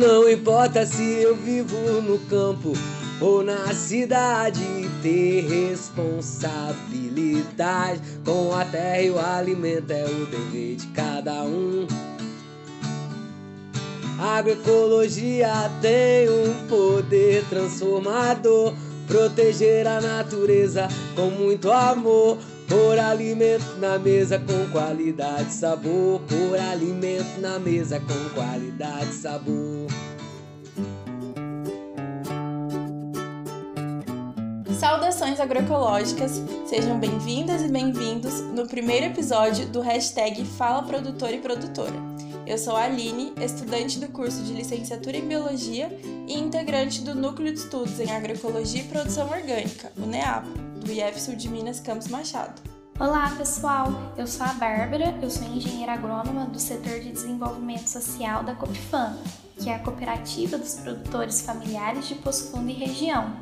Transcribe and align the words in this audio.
Não 0.00 0.28
importa 0.30 0.86
se 0.86 1.02
eu 1.02 1.36
vivo 1.36 1.76
no 2.00 2.18
campo 2.20 2.72
ou 3.20 3.42
na 3.42 3.74
cidade, 3.74 4.64
ter 5.02 5.42
responsabilidade 5.42 8.00
com 8.24 8.54
a 8.54 8.64
terra 8.64 9.02
e 9.02 9.10
o 9.10 9.18
alimento 9.18 9.90
é 9.90 10.06
o 10.06 10.24
dever 10.24 10.76
de 10.76 10.86
cada 10.86 11.42
um. 11.42 11.86
Agroecologia 14.18 15.70
tem 15.82 16.30
um 16.30 16.66
poder 16.66 17.44
transformador, 17.50 18.72
proteger 19.06 19.86
a 19.86 20.00
natureza 20.00 20.88
com 21.14 21.26
muito 21.26 21.70
amor. 21.70 22.38
Por 22.70 23.00
alimento 23.00 23.78
na 23.80 23.98
mesa 23.98 24.38
com 24.38 24.70
qualidade 24.70 25.48
e 25.48 25.52
sabor. 25.52 26.20
Por 26.20 26.56
alimento 26.56 27.40
na 27.40 27.58
mesa 27.58 27.98
com 27.98 28.30
qualidade 28.32 29.10
e 29.10 29.14
sabor. 29.14 29.88
Saudações 34.78 35.40
agroecológicas, 35.40 36.40
sejam 36.64 37.00
bem-vindas 37.00 37.60
e 37.62 37.68
bem-vindos 37.68 38.40
no 38.40 38.64
primeiro 38.68 39.06
episódio 39.06 39.66
do 39.66 39.80
hashtag 39.80 40.44
Fala 40.44 40.84
Produtor 40.84 41.34
e 41.34 41.38
Produtora. 41.38 42.09
Eu 42.50 42.58
sou 42.58 42.74
a 42.74 42.82
Aline, 42.82 43.32
estudante 43.40 44.00
do 44.00 44.08
curso 44.08 44.42
de 44.42 44.52
licenciatura 44.52 45.16
em 45.16 45.24
Biologia 45.24 45.96
e 46.26 46.36
integrante 46.36 47.00
do 47.00 47.14
Núcleo 47.14 47.54
de 47.54 47.60
Estudos 47.60 48.00
em 48.00 48.10
Agroecologia 48.10 48.82
e 48.82 48.86
Produção 48.86 49.30
Orgânica, 49.30 49.92
o 49.96 50.04
NEAPO 50.04 50.48
do 50.84 50.90
IF 50.90 51.20
Sul 51.20 51.36
de 51.36 51.48
Minas 51.48 51.78
Campos 51.78 52.08
Machado. 52.08 52.60
Olá 52.98 53.32
pessoal, 53.38 53.86
eu 54.18 54.26
sou 54.26 54.44
a 54.44 54.52
Bárbara, 54.54 55.16
eu 55.22 55.30
sou 55.30 55.46
engenheira 55.46 55.92
agrônoma 55.92 56.46
do 56.46 56.58
setor 56.58 56.98
de 56.98 57.12
desenvolvimento 57.12 57.86
social 57.86 58.42
da 58.42 58.56
Copifam, 58.56 59.16
que 59.56 59.70
é 59.70 59.76
a 59.76 59.78
cooperativa 59.78 60.58
dos 60.58 60.74
produtores 60.74 61.42
familiares 61.42 62.08
de 62.08 62.16
Poço 62.16 62.50
Fundo 62.50 62.68
e 62.68 62.74
região. 62.74 63.32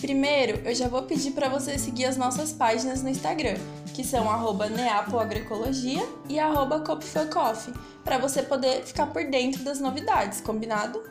Primeiro, 0.00 0.62
eu 0.66 0.74
já 0.74 0.88
vou 0.88 1.02
pedir 1.02 1.32
para 1.32 1.50
você 1.50 1.78
seguir 1.78 2.06
as 2.06 2.16
nossas 2.16 2.54
páginas 2.54 3.02
no 3.02 3.10
Instagram, 3.10 3.58
que 3.92 4.04
são 4.04 4.28
neapoagroecologia 4.68 6.06
e 6.28 6.38
copifancoffee, 6.80 7.74
para 8.04 8.18
você 8.18 8.42
poder 8.42 8.82
ficar 8.84 9.06
por 9.06 9.24
dentro 9.24 9.62
das 9.62 9.80
novidades, 9.80 10.40
combinado? 10.40 11.02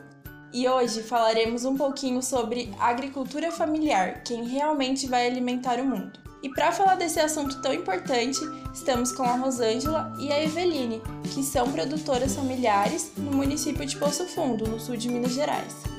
E 0.52 0.68
hoje 0.68 1.02
falaremos 1.02 1.64
um 1.64 1.76
pouquinho 1.76 2.22
sobre 2.22 2.74
agricultura 2.78 3.52
familiar, 3.52 4.22
quem 4.24 4.44
realmente 4.44 5.06
vai 5.06 5.26
alimentar 5.26 5.78
o 5.78 5.84
mundo. 5.84 6.18
E 6.42 6.48
para 6.48 6.72
falar 6.72 6.94
desse 6.94 7.20
assunto 7.20 7.60
tão 7.60 7.72
importante, 7.72 8.40
estamos 8.72 9.12
com 9.12 9.22
a 9.22 9.36
Rosângela 9.36 10.12
e 10.18 10.32
a 10.32 10.42
Eveline, 10.42 11.02
que 11.34 11.42
são 11.42 11.70
produtoras 11.70 12.34
familiares 12.34 13.12
no 13.16 13.30
município 13.30 13.84
de 13.84 13.96
Poço 13.96 14.26
Fundo, 14.26 14.66
no 14.66 14.80
sul 14.80 14.96
de 14.96 15.08
Minas 15.08 15.32
Gerais. 15.32 15.89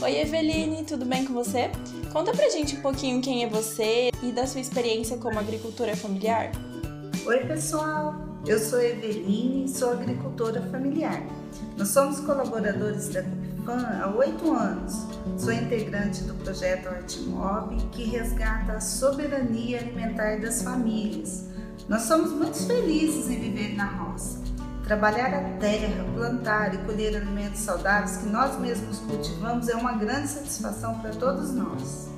Oi 0.00 0.20
Eveline, 0.20 0.84
tudo 0.84 1.04
bem 1.04 1.24
com 1.24 1.34
você? 1.34 1.72
Conta 2.12 2.30
pra 2.30 2.48
gente 2.50 2.76
um 2.76 2.80
pouquinho 2.80 3.20
quem 3.20 3.42
é 3.42 3.48
você 3.48 4.10
e 4.22 4.30
da 4.30 4.46
sua 4.46 4.60
experiência 4.60 5.16
como 5.16 5.40
agricultora 5.40 5.96
familiar. 5.96 6.52
Oi 7.26 7.38
pessoal, 7.40 8.14
eu 8.46 8.60
sou 8.60 8.80
Eveline 8.80 9.68
sou 9.68 9.90
agricultora 9.90 10.62
familiar. 10.70 11.20
Nós 11.76 11.88
somos 11.88 12.20
colaboradores 12.20 13.08
da 13.08 13.24
Copifam 13.24 13.86
há 14.00 14.14
oito 14.16 14.52
anos. 14.52 14.94
Sou 15.36 15.52
integrante 15.52 16.22
do 16.22 16.34
projeto 16.34 16.88
Artmob, 16.88 17.76
que 17.90 18.04
resgata 18.04 18.74
a 18.74 18.80
soberania 18.80 19.80
alimentar 19.80 20.40
das 20.40 20.62
famílias. 20.62 21.44
Nós 21.88 22.02
somos 22.02 22.30
muito 22.30 22.56
felizes 22.68 23.28
em 23.28 23.40
viver 23.40 23.74
na 23.74 23.86
roça. 23.86 24.47
Trabalhar 24.88 25.34
a 25.34 25.42
terra, 25.58 26.02
plantar 26.14 26.74
e 26.74 26.78
colher 26.78 27.14
alimentos 27.14 27.60
saudáveis 27.60 28.16
que 28.16 28.26
nós 28.26 28.58
mesmos 28.58 29.00
cultivamos 29.00 29.68
é 29.68 29.76
uma 29.76 29.92
grande 29.92 30.28
satisfação 30.28 30.98
para 31.00 31.10
todos 31.10 31.52
nós. 31.52 32.10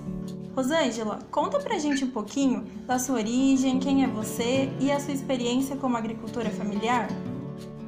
Rosângela, 0.54 1.18
conta 1.32 1.58
pra 1.58 1.80
gente 1.80 2.04
um 2.04 2.10
pouquinho 2.12 2.64
da 2.86 2.96
sua 2.96 3.16
origem, 3.16 3.80
quem 3.80 4.04
é 4.04 4.06
você 4.06 4.70
e 4.78 4.92
a 4.92 5.00
sua 5.00 5.12
experiência 5.12 5.74
como 5.74 5.96
agricultora 5.96 6.48
familiar. 6.48 7.08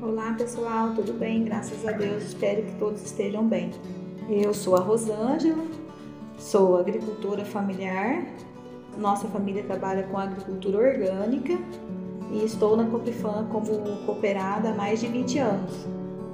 Olá 0.03 0.35
pessoal, 0.37 0.93
tudo 0.97 1.13
bem? 1.13 1.45
Graças 1.45 1.87
a 1.87 1.93
Deus, 1.93 2.25
espero 2.25 2.65
que 2.65 2.75
todos 2.75 3.05
estejam 3.05 3.47
bem. 3.47 3.71
Eu 4.29 4.53
sou 4.53 4.75
a 4.75 4.81
Rosângela, 4.81 5.65
sou 6.37 6.77
agricultora 6.77 7.45
familiar. 7.45 8.25
Nossa 8.99 9.29
família 9.29 9.63
trabalha 9.63 10.03
com 10.03 10.19
agricultura 10.19 10.79
orgânica 10.79 11.57
e 12.33 12.45
estou 12.45 12.77
na 12.77 12.87
Copifam 12.87 13.47
como 13.53 13.79
cooperada 14.07 14.71
há 14.71 14.75
mais 14.75 15.01
de 15.01 15.07
20 15.07 15.39
anos. 15.39 15.87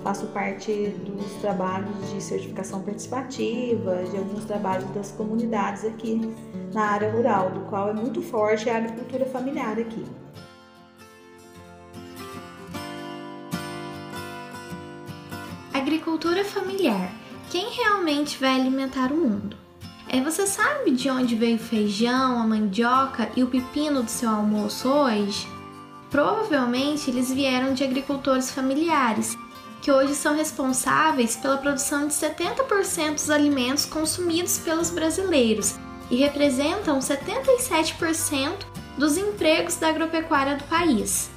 Faço 0.03 0.27
parte 0.29 0.73
dos 1.05 1.33
trabalhos 1.41 2.11
de 2.13 2.23
certificação 2.23 2.81
participativa, 2.83 4.05
de 4.05 4.17
alguns 4.17 4.45
trabalhos 4.45 4.89
das 4.91 5.11
comunidades 5.11 5.85
aqui 5.85 6.21
na 6.73 6.93
área 6.93 7.11
rural, 7.11 7.51
do 7.51 7.61
qual 7.63 7.91
é 7.91 7.93
muito 7.93 8.23
forte 8.23 8.71
a 8.71 8.77
agricultura 8.77 9.27
familiar 9.27 9.77
aqui. 9.79 10.05
Agricultura 15.75 16.45
familiar. 16.45 17.11
Quem 17.51 17.71
realmente 17.71 18.39
vai 18.39 18.55
alimentar 18.55 19.11
o 19.11 19.17
mundo? 19.17 19.57
É, 20.07 20.21
você 20.21 20.47
sabe 20.47 20.93
de 20.93 21.11
onde 21.11 21.35
veio 21.35 21.57
o 21.57 21.59
feijão, 21.59 22.41
a 22.41 22.47
mandioca 22.47 23.31
e 23.37 23.43
o 23.43 23.49
pepino 23.49 24.03
do 24.03 24.11
seu 24.11 24.31
almoço 24.31 24.89
hoje? 24.89 25.58
Provavelmente 26.11 27.11
eles 27.11 27.33
vieram 27.33 27.75
de 27.75 27.85
agricultores 27.85 28.51
familiares, 28.51 29.37
que 29.83 29.93
hoje 29.93 30.15
são 30.15 30.35
responsáveis 30.35 31.37
pela 31.37 31.59
produção 31.59 32.07
de 32.07 32.15
70% 32.15 33.15
dos 33.15 33.31
alimentos 33.31 33.85
consumidos 33.85 34.59
pelos 34.59 34.91
brasileiros 34.91 35.77
e 36.11 36.17
representam 36.17 36.99
77% 36.99 38.53
dos 38.97 39.17
empregos 39.17 39.77
da 39.77 39.89
agropecuária 39.89 40.57
do 40.57 40.65
país. 40.65 41.31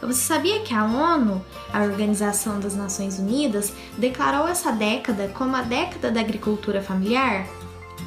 Você 0.00 0.20
sabia 0.20 0.60
que 0.60 0.72
a 0.72 0.84
ONU, 0.84 1.44
a 1.72 1.82
Organização 1.82 2.60
das 2.60 2.76
Nações 2.76 3.18
Unidas, 3.18 3.72
declarou 3.96 4.46
essa 4.46 4.70
década 4.70 5.28
como 5.34 5.56
a 5.56 5.62
década 5.62 6.10
da 6.10 6.20
agricultura 6.20 6.80
familiar? 6.80 7.46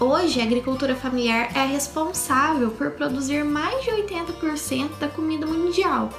Hoje, 0.01 0.41
a 0.41 0.43
agricultura 0.43 0.95
familiar 0.95 1.55
é 1.55 1.63
responsável 1.63 2.71
por 2.71 2.91
produzir 2.91 3.45
mais 3.45 3.83
de 3.83 3.91
80% 3.91 4.97
da 4.99 5.07
comida 5.07 5.45
mundial 5.45 6.09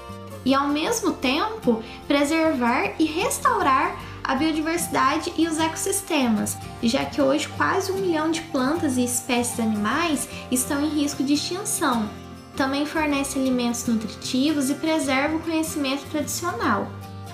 e, 0.44 0.54
ao 0.54 0.68
mesmo 0.68 1.12
tempo, 1.12 1.82
preservar 2.06 2.94
e 2.98 3.04
restaurar 3.04 4.00
a 4.22 4.36
biodiversidade 4.36 5.32
e 5.36 5.48
os 5.48 5.58
ecossistemas, 5.58 6.56
já 6.80 7.04
que 7.04 7.20
hoje 7.20 7.48
quase 7.56 7.90
um 7.90 7.98
milhão 7.98 8.30
de 8.30 8.40
plantas 8.42 8.96
e 8.96 9.04
espécies 9.04 9.58
animais 9.58 10.28
estão 10.48 10.80
em 10.80 10.88
risco 10.88 11.24
de 11.24 11.34
extinção 11.34 12.08
também 12.56 12.84
fornece 12.84 13.38
alimentos 13.38 13.86
nutritivos 13.86 14.70
e 14.70 14.74
preserva 14.74 15.36
o 15.36 15.40
conhecimento 15.40 16.04
tradicional. 16.10 16.86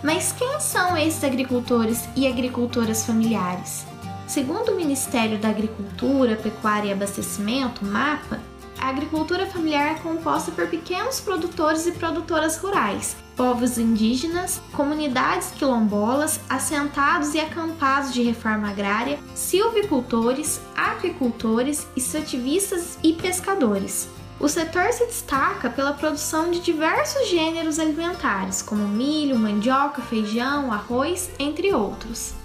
Mas 0.02 0.32
quem 0.32 0.60
são 0.60 0.96
esses 0.96 1.24
agricultores 1.24 2.08
e 2.14 2.26
agricultoras 2.26 3.04
familiares? 3.04 3.87
Segundo 4.28 4.72
o 4.72 4.76
Ministério 4.76 5.38
da 5.38 5.48
Agricultura, 5.48 6.36
Pecuária 6.36 6.90
e 6.90 6.92
Abastecimento, 6.92 7.82
MAPA, 7.82 8.38
a 8.78 8.90
agricultura 8.90 9.46
familiar 9.46 9.92
é 9.92 9.98
composta 10.00 10.52
por 10.52 10.68
pequenos 10.68 11.18
produtores 11.18 11.86
e 11.86 11.92
produtoras 11.92 12.58
rurais, 12.58 13.16
povos 13.34 13.78
indígenas, 13.78 14.60
comunidades 14.74 15.50
quilombolas, 15.52 16.40
assentados 16.46 17.32
e 17.32 17.40
acampados 17.40 18.12
de 18.12 18.22
reforma 18.22 18.68
agrária, 18.68 19.18
silvicultores, 19.34 20.60
apicultores, 20.76 21.86
extrativistas 21.96 22.98
e 23.02 23.14
pescadores. 23.14 24.10
O 24.38 24.46
setor 24.46 24.92
se 24.92 25.06
destaca 25.06 25.70
pela 25.70 25.94
produção 25.94 26.50
de 26.50 26.60
diversos 26.60 27.28
gêneros 27.28 27.78
alimentares, 27.78 28.60
como 28.60 28.86
milho, 28.86 29.38
mandioca, 29.38 30.02
feijão, 30.02 30.70
arroz, 30.70 31.30
entre 31.38 31.72
outros. 31.72 32.37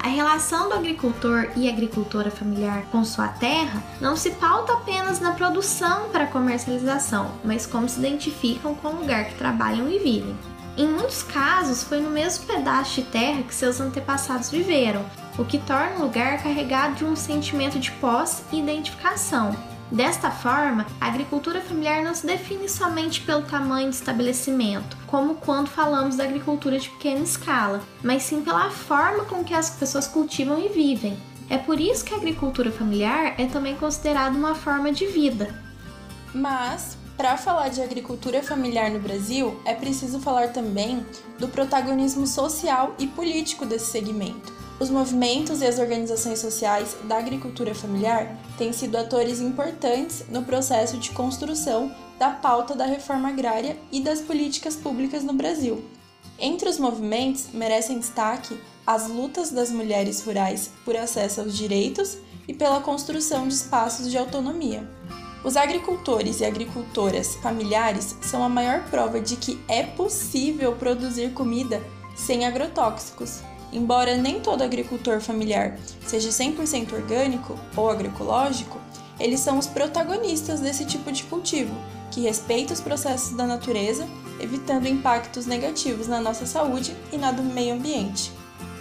A 0.00 0.08
relação 0.08 0.68
do 0.68 0.74
agricultor 0.74 1.50
e 1.56 1.68
agricultora 1.68 2.30
familiar 2.30 2.84
com 2.92 3.04
sua 3.04 3.28
terra 3.28 3.82
não 4.00 4.16
se 4.16 4.30
pauta 4.30 4.72
apenas 4.74 5.20
na 5.20 5.32
produção 5.32 6.08
para 6.10 6.26
comercialização, 6.26 7.32
mas 7.44 7.66
como 7.66 7.88
se 7.88 7.98
identificam 7.98 8.74
com 8.74 8.88
o 8.88 9.00
lugar 9.00 9.24
que 9.26 9.34
trabalham 9.34 9.90
e 9.90 9.98
vivem. 9.98 10.36
Em 10.76 10.86
muitos 10.86 11.24
casos, 11.24 11.82
foi 11.82 12.00
no 12.00 12.10
mesmo 12.10 12.46
pedaço 12.46 12.94
de 12.94 13.02
terra 13.02 13.42
que 13.42 13.52
seus 13.52 13.80
antepassados 13.80 14.48
viveram, 14.48 15.04
o 15.36 15.44
que 15.44 15.58
torna 15.58 15.96
o 15.96 16.02
lugar 16.02 16.40
carregado 16.40 16.94
de 16.94 17.04
um 17.04 17.16
sentimento 17.16 17.80
de 17.80 17.90
posse 17.92 18.44
e 18.52 18.60
identificação, 18.60 19.56
Desta 19.90 20.30
forma, 20.30 20.86
a 21.00 21.06
agricultura 21.06 21.62
familiar 21.62 22.04
não 22.04 22.14
se 22.14 22.26
define 22.26 22.68
somente 22.68 23.22
pelo 23.22 23.42
tamanho 23.42 23.88
do 23.88 23.94
estabelecimento, 23.94 24.98
como 25.06 25.36
quando 25.36 25.68
falamos 25.68 26.16
da 26.16 26.24
agricultura 26.24 26.78
de 26.78 26.90
pequena 26.90 27.24
escala, 27.24 27.80
mas 28.02 28.22
sim 28.22 28.42
pela 28.42 28.70
forma 28.70 29.24
com 29.24 29.42
que 29.42 29.54
as 29.54 29.70
pessoas 29.70 30.06
cultivam 30.06 30.62
e 30.62 30.68
vivem. 30.68 31.16
É 31.48 31.56
por 31.56 31.80
isso 31.80 32.04
que 32.04 32.12
a 32.12 32.18
agricultura 32.18 32.70
familiar 32.70 33.34
é 33.40 33.46
também 33.46 33.76
considerada 33.76 34.36
uma 34.36 34.54
forma 34.54 34.92
de 34.92 35.06
vida. 35.06 35.58
Mas, 36.34 36.98
para 37.16 37.38
falar 37.38 37.70
de 37.70 37.80
agricultura 37.80 38.42
familiar 38.42 38.90
no 38.90 39.00
Brasil, 39.00 39.58
é 39.64 39.72
preciso 39.72 40.20
falar 40.20 40.48
também 40.48 41.04
do 41.38 41.48
protagonismo 41.48 42.26
social 42.26 42.94
e 42.98 43.06
político 43.06 43.64
desse 43.64 43.86
segmento 43.86 44.58
Os 44.80 44.90
movimentos 44.90 45.60
e 45.60 45.66
as 45.66 45.80
organizações 45.80 46.38
sociais 46.38 46.96
da 47.02 47.18
agricultura 47.18 47.74
familiar 47.74 48.38
têm 48.56 48.72
sido 48.72 48.96
atores 48.96 49.40
importantes 49.40 50.24
no 50.28 50.44
processo 50.44 50.98
de 50.98 51.10
construção 51.10 51.92
da 52.16 52.30
pauta 52.30 52.76
da 52.76 52.86
reforma 52.86 53.28
agrária 53.28 53.76
e 53.90 54.00
das 54.00 54.20
políticas 54.20 54.76
públicas 54.76 55.24
no 55.24 55.32
Brasil. 55.32 55.84
Entre 56.38 56.68
os 56.68 56.78
movimentos 56.78 57.48
merecem 57.52 57.98
destaque 57.98 58.56
as 58.86 59.08
lutas 59.08 59.50
das 59.50 59.72
mulheres 59.72 60.22
rurais 60.22 60.70
por 60.84 60.96
acesso 60.96 61.40
aos 61.40 61.56
direitos 61.56 62.16
e 62.46 62.54
pela 62.54 62.80
construção 62.80 63.48
de 63.48 63.54
espaços 63.54 64.08
de 64.08 64.16
autonomia. 64.16 64.88
Os 65.44 65.56
agricultores 65.56 66.38
e 66.38 66.44
agricultoras 66.44 67.34
familiares 67.36 68.16
são 68.20 68.44
a 68.44 68.48
maior 68.48 68.84
prova 68.88 69.20
de 69.20 69.34
que 69.34 69.60
é 69.66 69.82
possível 69.82 70.76
produzir 70.76 71.32
comida 71.32 71.82
sem 72.14 72.46
agrotóxicos 72.46 73.42
Embora 73.72 74.16
nem 74.16 74.40
todo 74.40 74.62
agricultor 74.62 75.20
familiar 75.20 75.76
seja 76.06 76.30
100% 76.30 76.92
orgânico 76.92 77.58
ou 77.76 77.90
agroecológico, 77.90 78.80
eles 79.20 79.40
são 79.40 79.58
os 79.58 79.66
protagonistas 79.66 80.60
desse 80.60 80.84
tipo 80.84 81.10
de 81.12 81.24
cultivo, 81.24 81.74
que 82.10 82.20
respeita 82.22 82.72
os 82.72 82.80
processos 82.80 83.36
da 83.36 83.46
natureza, 83.46 84.06
evitando 84.40 84.86
impactos 84.86 85.44
negativos 85.44 86.06
na 86.06 86.20
nossa 86.20 86.46
saúde 86.46 86.96
e 87.12 87.18
na 87.18 87.32
do 87.32 87.42
meio 87.42 87.74
ambiente. 87.74 88.32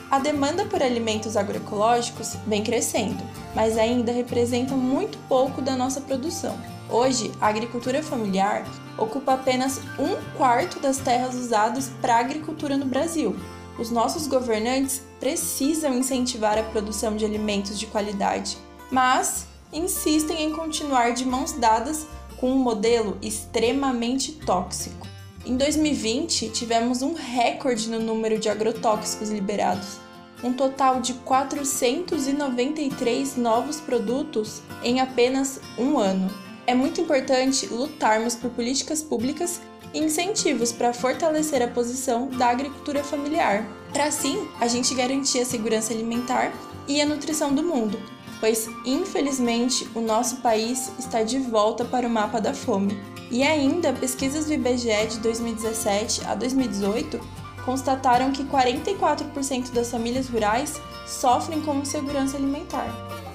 A 0.09 0.19
demanda 0.19 0.63
por 0.63 0.81
alimentos 0.81 1.35
agroecológicos 1.35 2.37
vem 2.45 2.63
crescendo, 2.63 3.21
mas 3.53 3.77
ainda 3.77 4.11
representa 4.11 4.73
muito 4.73 5.17
pouco 5.27 5.61
da 5.61 5.75
nossa 5.75 5.99
produção. 5.99 6.57
Hoje, 6.89 7.29
a 7.41 7.47
agricultura 7.47 8.01
familiar 8.01 8.65
ocupa 8.97 9.33
apenas 9.33 9.81
um 9.99 10.15
quarto 10.37 10.79
das 10.79 10.97
terras 10.97 11.35
usadas 11.35 11.91
para 12.01 12.19
agricultura 12.19 12.77
no 12.77 12.85
Brasil, 12.85 13.35
os 13.77 13.91
nossos 13.91 14.27
governantes 14.27 15.01
precisam 15.19 15.93
incentivar 15.93 16.57
a 16.57 16.63
produção 16.63 17.15
de 17.15 17.25
alimentos 17.25 17.79
de 17.79 17.85
qualidade, 17.87 18.57
mas 18.91 19.47
insistem 19.71 20.43
em 20.43 20.51
continuar 20.51 21.13
de 21.13 21.25
mãos 21.25 21.53
dadas 21.53 22.05
com 22.37 22.51
um 22.51 22.57
modelo 22.57 23.17
extremamente 23.21 24.33
tóxico. 24.33 25.07
Em 25.45 25.55
2020, 25.55 26.49
tivemos 26.49 27.01
um 27.01 27.13
recorde 27.13 27.89
no 27.89 27.99
número 27.99 28.37
de 28.37 28.49
agrotóxicos 28.49 29.29
liberados, 29.29 29.99
um 30.43 30.51
total 30.53 31.01
de 31.01 31.13
493 31.13 33.37
novos 33.37 33.79
produtos 33.79 34.61
em 34.83 34.99
apenas 34.99 35.61
um 35.77 35.97
ano. 35.97 36.29
É 36.67 36.75
muito 36.75 36.99
importante 36.99 37.65
lutarmos 37.67 38.35
por 38.35 38.49
políticas 38.51 39.01
públicas 39.01 39.61
incentivos 39.93 40.71
para 40.71 40.93
fortalecer 40.93 41.61
a 41.61 41.67
posição 41.67 42.27
da 42.27 42.47
agricultura 42.47 43.03
familiar, 43.03 43.65
para 43.93 44.05
assim 44.05 44.47
a 44.59 44.67
gente 44.67 44.93
garantir 44.93 45.39
a 45.39 45.45
segurança 45.45 45.93
alimentar 45.93 46.51
e 46.87 47.01
a 47.01 47.05
nutrição 47.05 47.53
do 47.53 47.63
mundo, 47.63 47.99
pois 48.39 48.69
infelizmente 48.85 49.87
o 49.95 50.01
nosso 50.01 50.37
país 50.37 50.91
está 50.99 51.23
de 51.23 51.39
volta 51.39 51.83
para 51.83 52.07
o 52.07 52.09
mapa 52.09 52.39
da 52.39 52.53
fome. 52.53 52.97
E 53.29 53.43
ainda, 53.43 53.91
pesquisas 53.91 54.45
do 54.45 54.53
IBGE 54.53 55.07
de 55.09 55.19
2017 55.19 56.25
a 56.25 56.33
2018 56.33 57.19
constataram 57.65 58.31
que 58.31 58.45
44% 58.45 59.71
das 59.73 59.91
famílias 59.91 60.29
rurais 60.29 60.79
sofrem 61.05 61.61
com 61.61 61.75
insegurança 61.75 62.37
alimentar. 62.37 62.87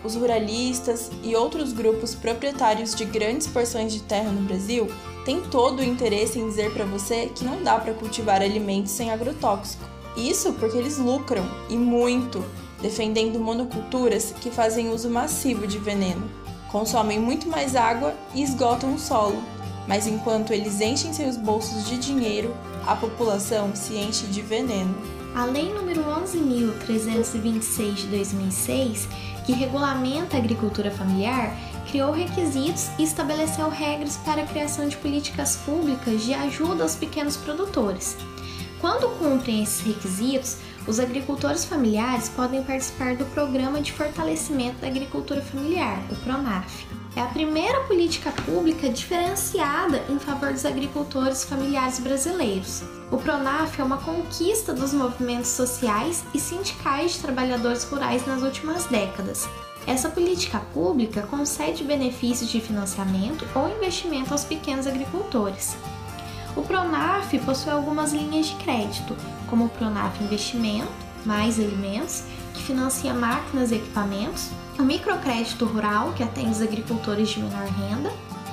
Os 0.02 0.14
ruralistas 0.14 1.10
e 1.22 1.36
outros 1.36 1.74
grupos 1.74 2.14
proprietários 2.14 2.94
de 2.94 3.04
grandes 3.04 3.46
porções 3.46 3.92
de 3.92 4.02
terra 4.02 4.32
no 4.32 4.40
Brasil 4.42 4.88
tem 5.24 5.40
todo 5.40 5.80
o 5.80 5.84
interesse 5.84 6.38
em 6.38 6.48
dizer 6.48 6.72
para 6.72 6.84
você 6.84 7.30
que 7.34 7.44
não 7.44 7.62
dá 7.62 7.78
para 7.78 7.94
cultivar 7.94 8.42
alimentos 8.42 8.92
sem 8.92 9.10
agrotóxico. 9.10 9.84
Isso 10.16 10.52
porque 10.54 10.76
eles 10.76 10.98
lucram 10.98 11.44
e 11.68 11.76
muito, 11.76 12.44
defendendo 12.80 13.38
monoculturas 13.38 14.34
que 14.40 14.50
fazem 14.50 14.90
uso 14.90 15.08
massivo 15.08 15.66
de 15.66 15.78
veneno, 15.78 16.28
consomem 16.70 17.18
muito 17.18 17.48
mais 17.48 17.76
água 17.76 18.14
e 18.34 18.42
esgotam 18.42 18.94
o 18.94 18.98
solo. 18.98 19.42
Mas 19.86 20.06
enquanto 20.06 20.52
eles 20.52 20.80
enchem 20.80 21.12
seus 21.12 21.36
bolsos 21.36 21.86
de 21.86 21.98
dinheiro, 21.98 22.54
a 22.86 22.94
população 22.96 23.74
se 23.74 23.94
enche 23.94 24.26
de 24.26 24.42
veneno. 24.42 24.94
A 25.34 25.46
Lei 25.46 25.72
nº 25.72 26.04
11.326 26.86 27.94
de 27.94 28.06
2006, 28.08 29.08
que 29.46 29.52
regulamenta 29.52 30.36
a 30.36 30.38
agricultura 30.38 30.90
familiar, 30.90 31.56
criou 31.90 32.12
requisitos 32.12 32.90
e 32.98 33.02
estabeleceu 33.02 33.70
regras 33.70 34.18
para 34.18 34.42
a 34.42 34.46
criação 34.46 34.88
de 34.88 34.96
políticas 34.98 35.56
públicas 35.56 36.22
de 36.22 36.34
ajuda 36.34 36.82
aos 36.82 36.96
pequenos 36.96 37.36
produtores. 37.38 38.16
Quando 38.78 39.08
cumprem 39.18 39.62
esses 39.62 39.80
requisitos, 39.80 40.58
os 40.86 41.00
agricultores 41.00 41.64
familiares 41.64 42.28
podem 42.28 42.62
participar 42.62 43.16
do 43.16 43.24
Programa 43.26 43.80
de 43.80 43.92
Fortalecimento 43.92 44.80
da 44.80 44.88
Agricultura 44.88 45.40
Familiar, 45.40 46.02
o 46.10 46.16
PRONAF. 46.16 46.86
É 47.16 47.20
a 47.20 47.26
primeira 47.26 47.80
política 47.84 48.32
pública 48.32 48.88
diferenciada 48.88 50.02
em 50.10 50.18
favor 50.18 50.52
dos 50.52 50.66
agricultores 50.66 51.44
familiares 51.44 52.00
brasileiros. 52.00 52.82
O 53.12 53.18
PRONAF 53.18 53.78
é 53.78 53.84
uma 53.84 53.98
conquista 53.98 54.72
dos 54.72 54.94
movimentos 54.94 55.50
sociais 55.50 56.24
e 56.32 56.40
sindicais 56.40 57.12
de 57.12 57.18
trabalhadores 57.18 57.84
rurais 57.84 58.26
nas 58.26 58.42
últimas 58.42 58.86
décadas. 58.86 59.46
Essa 59.86 60.08
política 60.08 60.62
pública 60.72 61.20
concede 61.20 61.84
benefícios 61.84 62.48
de 62.50 62.58
financiamento 62.58 63.46
ou 63.54 63.68
investimento 63.68 64.32
aos 64.32 64.44
pequenos 64.44 64.86
agricultores. 64.86 65.76
O 66.56 66.62
Pronaf 66.62 67.38
possui 67.40 67.70
algumas 67.70 68.14
linhas 68.14 68.46
de 68.46 68.56
crédito, 68.56 69.14
como 69.50 69.66
o 69.66 69.68
Pronaf 69.68 70.18
Investimento, 70.24 70.90
mais 71.26 71.60
alimentos, 71.60 72.22
que 72.54 72.62
financia 72.62 73.12
máquinas 73.12 73.72
e 73.72 73.74
equipamentos, 73.74 74.48
o 74.78 74.82
microcrédito 74.82 75.66
rural, 75.66 76.14
que 76.14 76.22
atende 76.22 76.52
os 76.52 76.62
agricultores 76.62 77.28
de 77.28 77.40
menor 77.40 77.66
renda, 77.66 78.10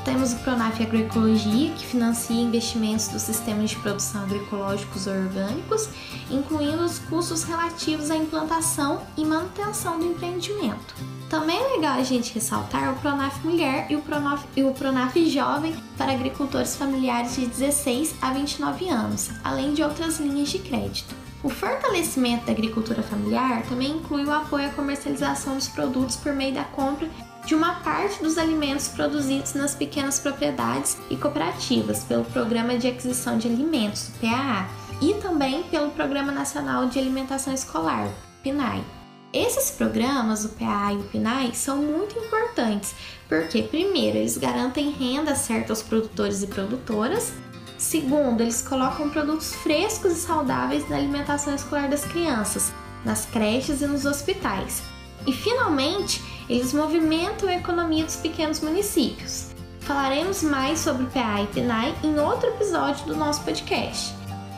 temos 0.09 0.33
o 0.33 0.37
Pronaf 0.37 0.81
Agroecologia, 0.81 1.71
que 1.75 1.85
financia 1.85 2.35
investimentos 2.35 3.09
dos 3.09 3.21
sistemas 3.21 3.69
de 3.69 3.75
produção 3.75 4.23
agroecológicos 4.23 5.05
orgânicos, 5.05 5.87
incluindo 6.31 6.83
os 6.83 6.97
custos 6.97 7.43
relativos 7.43 8.09
à 8.09 8.15
implantação 8.15 9.03
e 9.15 9.23
manutenção 9.23 9.99
do 9.99 10.07
empreendimento. 10.07 10.95
Também 11.29 11.59
é 11.59 11.75
legal 11.75 11.99
a 11.99 12.03
gente 12.03 12.33
ressaltar 12.33 12.91
o 12.91 12.95
Pronaf 12.97 13.37
Mulher 13.45 13.85
e 13.91 13.95
o 13.95 14.01
Pronaf, 14.01 14.43
e 14.55 14.63
o 14.63 14.73
Pronaf 14.73 15.15
Jovem 15.29 15.75
para 15.95 16.11
agricultores 16.11 16.75
familiares 16.75 17.35
de 17.35 17.45
16 17.45 18.15
a 18.19 18.33
29 18.33 18.89
anos, 18.89 19.29
além 19.43 19.75
de 19.75 19.83
outras 19.83 20.19
linhas 20.19 20.49
de 20.49 20.57
crédito. 20.57 21.13
O 21.43 21.49
fortalecimento 21.49 22.47
da 22.47 22.51
agricultura 22.51 23.03
familiar 23.03 23.61
também 23.69 23.91
inclui 23.91 24.25
o 24.25 24.33
apoio 24.33 24.69
à 24.69 24.71
comercialização 24.71 25.55
dos 25.55 25.67
produtos 25.67 26.15
por 26.15 26.33
meio 26.33 26.55
da 26.55 26.63
compra 26.63 27.07
de 27.45 27.55
uma 27.55 27.75
parte 27.75 28.21
dos 28.21 28.37
alimentos 28.37 28.87
produzidos 28.89 29.53
nas 29.53 29.73
pequenas 29.73 30.19
propriedades 30.19 30.97
e 31.09 31.15
cooperativas 31.15 32.03
pelo 32.03 32.25
Programa 32.25 32.77
de 32.77 32.87
Aquisição 32.87 33.37
de 33.37 33.47
Alimentos, 33.47 34.11
PAA, 34.21 34.67
e 35.01 35.13
também 35.15 35.63
pelo 35.63 35.91
Programa 35.91 36.31
Nacional 36.31 36.87
de 36.87 36.99
Alimentação 36.99 37.53
Escolar, 37.53 38.09
PNAE. 38.43 38.83
Esses 39.31 39.71
programas, 39.71 40.43
o 40.43 40.49
PA 40.49 40.91
e 40.91 40.97
o 40.97 41.03
PNAE, 41.03 41.53
são 41.53 41.77
muito 41.77 42.17
importantes 42.17 42.95
porque, 43.27 43.61
primeiro, 43.61 44.17
eles 44.17 44.37
garantem 44.37 44.89
renda 44.89 45.35
certa 45.35 45.71
aos 45.71 45.83
produtores 45.83 46.41
e 46.41 46.47
produtoras, 46.47 47.31
segundo, 47.77 48.41
eles 48.41 48.61
colocam 48.61 49.09
produtos 49.09 49.53
frescos 49.53 50.13
e 50.13 50.15
saudáveis 50.15 50.89
na 50.89 50.97
alimentação 50.97 51.53
escolar 51.53 51.89
das 51.89 52.03
crianças, 52.05 52.73
nas 53.05 53.25
creches 53.25 53.81
e 53.81 53.87
nos 53.87 54.05
hospitais. 54.05 54.81
E, 55.29 55.31
finalmente, 55.31 56.23
eles 56.49 56.73
movimentam 56.73 57.47
a 57.47 57.53
economia 57.53 58.03
dos 58.03 58.15
pequenos 58.15 58.61
municípios. 58.61 59.49
Falaremos 59.81 60.41
mais 60.41 60.79
sobre 60.79 61.05
PA 61.05 61.43
e 61.43 61.47
PNAE 61.53 61.93
em 62.03 62.17
outro 62.19 62.49
episódio 62.49 63.05
do 63.05 63.15
nosso 63.15 63.43
podcast. 63.43 64.15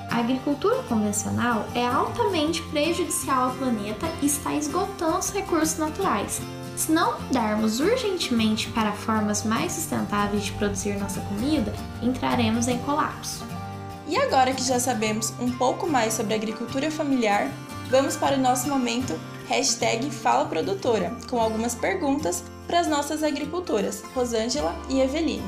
A 0.09 0.19
agricultura 0.19 0.81
convencional 0.83 1.67
é 1.75 1.85
altamente 1.85 2.61
prejudicial 2.63 3.49
ao 3.49 3.55
planeta 3.55 4.07
e 4.21 4.27
está 4.27 4.53
esgotando 4.53 5.17
os 5.17 5.33
recursos 5.33 5.77
naturais. 5.77 6.39
Se 6.77 6.89
não 6.89 7.19
mudarmos 7.19 7.81
urgentemente 7.81 8.69
para 8.69 8.93
formas 8.93 9.43
mais 9.43 9.73
sustentáveis 9.73 10.45
de 10.45 10.53
produzir 10.53 10.97
nossa 10.97 11.19
comida, 11.19 11.73
entraremos 12.01 12.69
em 12.69 12.77
colapso. 12.79 13.43
E 14.07 14.15
agora 14.15 14.53
que 14.53 14.63
já 14.63 14.79
sabemos 14.79 15.33
um 15.37 15.51
pouco 15.51 15.85
mais 15.85 16.13
sobre 16.13 16.33
agricultura 16.33 16.89
familiar, 16.89 17.51
vamos 17.89 18.15
para 18.15 18.37
o 18.37 18.41
nosso 18.41 18.69
momento 18.69 19.19
hashtag 19.51 20.09
Fala 20.09 20.45
Produtora, 20.45 21.13
com 21.29 21.37
algumas 21.37 21.75
perguntas 21.75 22.41
para 22.65 22.79
as 22.79 22.87
nossas 22.87 23.21
agricultoras, 23.21 24.01
Rosângela 24.15 24.73
e 24.89 25.01
Eveline. 25.01 25.43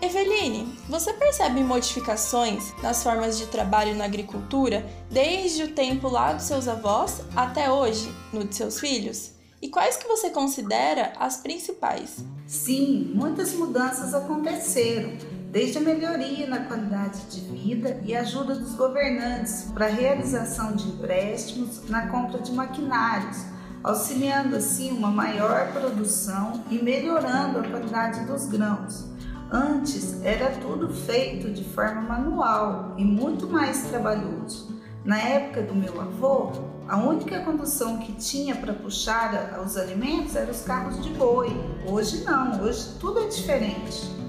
Eveline, 0.00 0.66
você 0.88 1.12
percebe 1.12 1.62
modificações 1.62 2.72
nas 2.82 3.02
formas 3.02 3.36
de 3.36 3.48
trabalho 3.48 3.94
na 3.94 4.06
agricultura 4.06 4.86
desde 5.10 5.64
o 5.64 5.72
tempo 5.72 6.08
lá 6.08 6.32
dos 6.32 6.44
seus 6.44 6.66
avós 6.66 7.20
até 7.36 7.70
hoje 7.70 8.10
no 8.32 8.44
de 8.44 8.56
seus 8.56 8.80
filhos? 8.80 9.32
E 9.60 9.68
quais 9.68 9.98
que 9.98 10.08
você 10.08 10.30
considera 10.30 11.12
as 11.18 11.36
principais? 11.36 12.24
Sim, 12.46 13.12
muitas 13.14 13.52
mudanças 13.52 14.14
aconteceram, 14.14 15.18
desde 15.50 15.78
a 15.78 15.80
melhoria 15.80 16.46
na 16.46 16.60
qualidade 16.60 17.20
de 17.30 17.40
vida 17.40 18.00
e 18.04 18.14
ajuda 18.14 18.54
dos 18.54 18.74
governantes 18.74 19.70
para 19.72 19.86
a 19.86 19.90
realização 19.90 20.74
de 20.74 20.88
empréstimos 20.88 21.88
na 21.88 22.08
compra 22.08 22.40
de 22.40 22.52
maquinários, 22.52 23.44
auxiliando 23.82 24.56
assim 24.56 24.90
uma 24.90 25.10
maior 25.10 25.72
produção 25.72 26.64
e 26.70 26.82
melhorando 26.82 27.60
a 27.60 27.68
qualidade 27.68 28.24
dos 28.26 28.46
grãos. 28.46 29.06
Antes 29.50 30.20
era 30.24 30.50
tudo 30.56 30.92
feito 30.92 31.52
de 31.52 31.62
forma 31.62 32.00
manual 32.00 32.94
e 32.98 33.04
muito 33.04 33.46
mais 33.46 33.84
trabalhoso. 33.84 34.74
Na 35.04 35.20
época 35.20 35.62
do 35.62 35.72
meu 35.72 36.00
avô, 36.00 36.50
a 36.88 36.96
única 36.96 37.38
condução 37.40 37.98
que 37.98 38.12
tinha 38.14 38.56
para 38.56 38.72
puxar 38.72 39.60
os 39.64 39.76
alimentos 39.76 40.34
eram 40.34 40.50
os 40.50 40.62
carros 40.62 41.00
de 41.00 41.10
boi. 41.10 41.48
Hoje 41.86 42.24
não, 42.24 42.60
hoje 42.60 42.96
tudo 42.98 43.20
é 43.20 43.28
diferente. 43.28 44.25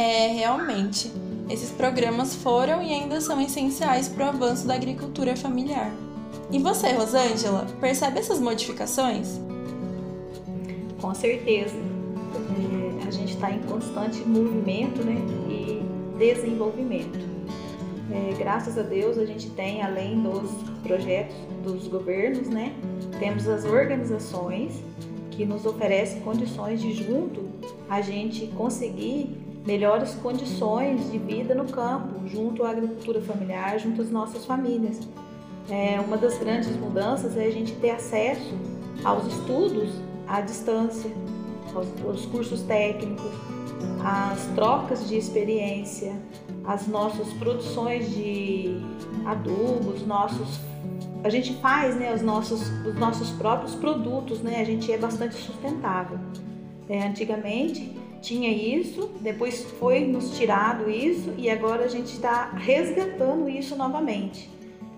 É, 0.00 0.28
realmente. 0.28 1.12
Esses 1.50 1.70
programas 1.70 2.34
foram 2.34 2.82
e 2.82 2.90
ainda 2.90 3.20
são 3.20 3.38
essenciais 3.38 4.08
para 4.08 4.24
o 4.24 4.28
avanço 4.30 4.66
da 4.66 4.72
agricultura 4.72 5.36
familiar. 5.36 5.92
E 6.50 6.58
você, 6.58 6.92
Rosângela, 6.92 7.66
percebe 7.78 8.18
essas 8.18 8.40
modificações? 8.40 9.38
Com 11.02 11.14
certeza. 11.14 11.76
É, 11.76 13.08
a 13.08 13.10
gente 13.10 13.34
está 13.34 13.50
em 13.50 13.58
constante 13.64 14.20
movimento 14.20 15.04
né, 15.04 15.16
e 15.50 15.82
desenvolvimento. 16.16 17.18
É, 18.10 18.34
graças 18.38 18.78
a 18.78 18.82
Deus 18.82 19.18
a 19.18 19.26
gente 19.26 19.50
tem, 19.50 19.82
além 19.82 20.22
dos 20.22 20.50
projetos 20.82 21.36
dos 21.62 21.86
governos, 21.88 22.48
né, 22.48 22.72
temos 23.18 23.46
as 23.46 23.66
organizações 23.66 24.82
que 25.30 25.44
nos 25.44 25.66
oferecem 25.66 26.22
condições 26.22 26.80
de 26.80 26.94
junto 26.94 27.50
a 27.88 28.00
gente 28.00 28.46
conseguir 28.56 29.49
melhores 29.64 30.14
condições 30.14 31.10
de 31.10 31.18
vida 31.18 31.54
no 31.54 31.64
campo, 31.64 32.26
junto 32.26 32.64
à 32.64 32.70
agricultura 32.70 33.20
familiar, 33.20 33.78
junto 33.78 34.02
às 34.02 34.10
nossas 34.10 34.44
famílias. 34.44 35.00
É, 35.68 36.00
uma 36.00 36.16
das 36.16 36.38
grandes 36.38 36.74
mudanças 36.76 37.36
é 37.36 37.46
a 37.46 37.50
gente 37.50 37.72
ter 37.74 37.90
acesso 37.90 38.54
aos 39.04 39.26
estudos 39.26 39.90
à 40.26 40.40
distância, 40.40 41.10
aos, 41.74 41.86
aos 42.04 42.26
cursos 42.26 42.62
técnicos, 42.62 43.30
às 44.04 44.46
trocas 44.54 45.08
de 45.08 45.16
experiência, 45.16 46.14
as 46.64 46.86
nossas 46.86 47.28
produções 47.34 48.10
de 48.10 48.80
adubos, 49.26 50.06
nossos 50.06 50.60
a 51.22 51.28
gente 51.28 51.54
faz 51.56 51.96
né, 51.96 52.14
os, 52.14 52.22
nossos, 52.22 52.62
os 52.86 52.94
nossos 52.94 53.28
próprios 53.32 53.74
produtos, 53.74 54.40
né? 54.40 54.58
A 54.60 54.64
gente 54.64 54.90
é 54.90 54.96
bastante 54.96 55.34
sustentável. 55.34 56.18
É, 56.88 57.06
antigamente 57.06 57.99
tinha 58.20 58.50
isso, 58.50 59.10
depois 59.20 59.64
foi 59.78 60.00
nos 60.00 60.36
tirado 60.36 60.90
isso 60.90 61.32
e 61.36 61.48
agora 61.48 61.84
a 61.84 61.88
gente 61.88 62.12
está 62.12 62.50
resgatando 62.50 63.48
isso 63.48 63.74
novamente. 63.76 64.50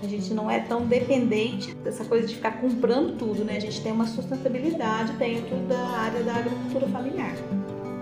A 0.03 0.07
gente 0.09 0.35
não 0.35 0.51
é 0.51 0.59
tão 0.59 0.85
dependente 0.85 1.73
dessa 1.77 2.05
coisa 2.05 2.27
de 2.27 2.35
ficar 2.35 2.61
comprando 2.61 3.17
tudo, 3.17 3.45
né? 3.45 3.57
A 3.57 3.61
gente 3.61 3.81
tem 3.81 3.93
uma 3.93 4.07
sustentabilidade 4.07 5.13
dentro 5.13 5.57
da 5.69 5.79
área 5.79 6.25
da 6.25 6.35
agricultura 6.35 6.89
familiar. 6.89 7.37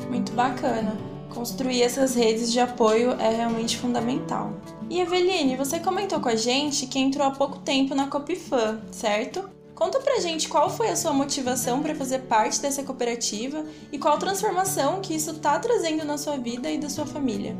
Muito 0.08 0.32
bacana. 0.32 0.96
Construir 1.28 1.82
essas 1.82 2.14
redes 2.14 2.50
de 2.50 2.58
apoio 2.58 3.12
é 3.12 3.36
realmente 3.36 3.76
fundamental. 3.76 4.52
E 4.88 4.98
Eveline, 5.00 5.56
você 5.56 5.78
comentou 5.78 6.20
com 6.20 6.28
a 6.30 6.34
gente 6.34 6.86
que 6.86 6.98
entrou 6.98 7.26
há 7.26 7.30
pouco 7.30 7.58
tempo 7.58 7.94
na 7.94 8.08
Copifan, 8.08 8.80
certo? 8.90 9.48
Conta 9.80 9.98
pra 9.98 10.20
gente 10.20 10.46
qual 10.46 10.68
foi 10.68 10.88
a 10.90 10.94
sua 10.94 11.10
motivação 11.10 11.82
para 11.82 11.94
fazer 11.94 12.18
parte 12.18 12.60
dessa 12.60 12.82
cooperativa 12.82 13.64
e 13.90 13.98
qual 13.98 14.18
transformação 14.18 15.00
que 15.00 15.14
isso 15.14 15.30
está 15.30 15.58
trazendo 15.58 16.04
na 16.04 16.18
sua 16.18 16.36
vida 16.36 16.70
e 16.70 16.76
da 16.76 16.90
sua 16.90 17.06
família. 17.06 17.56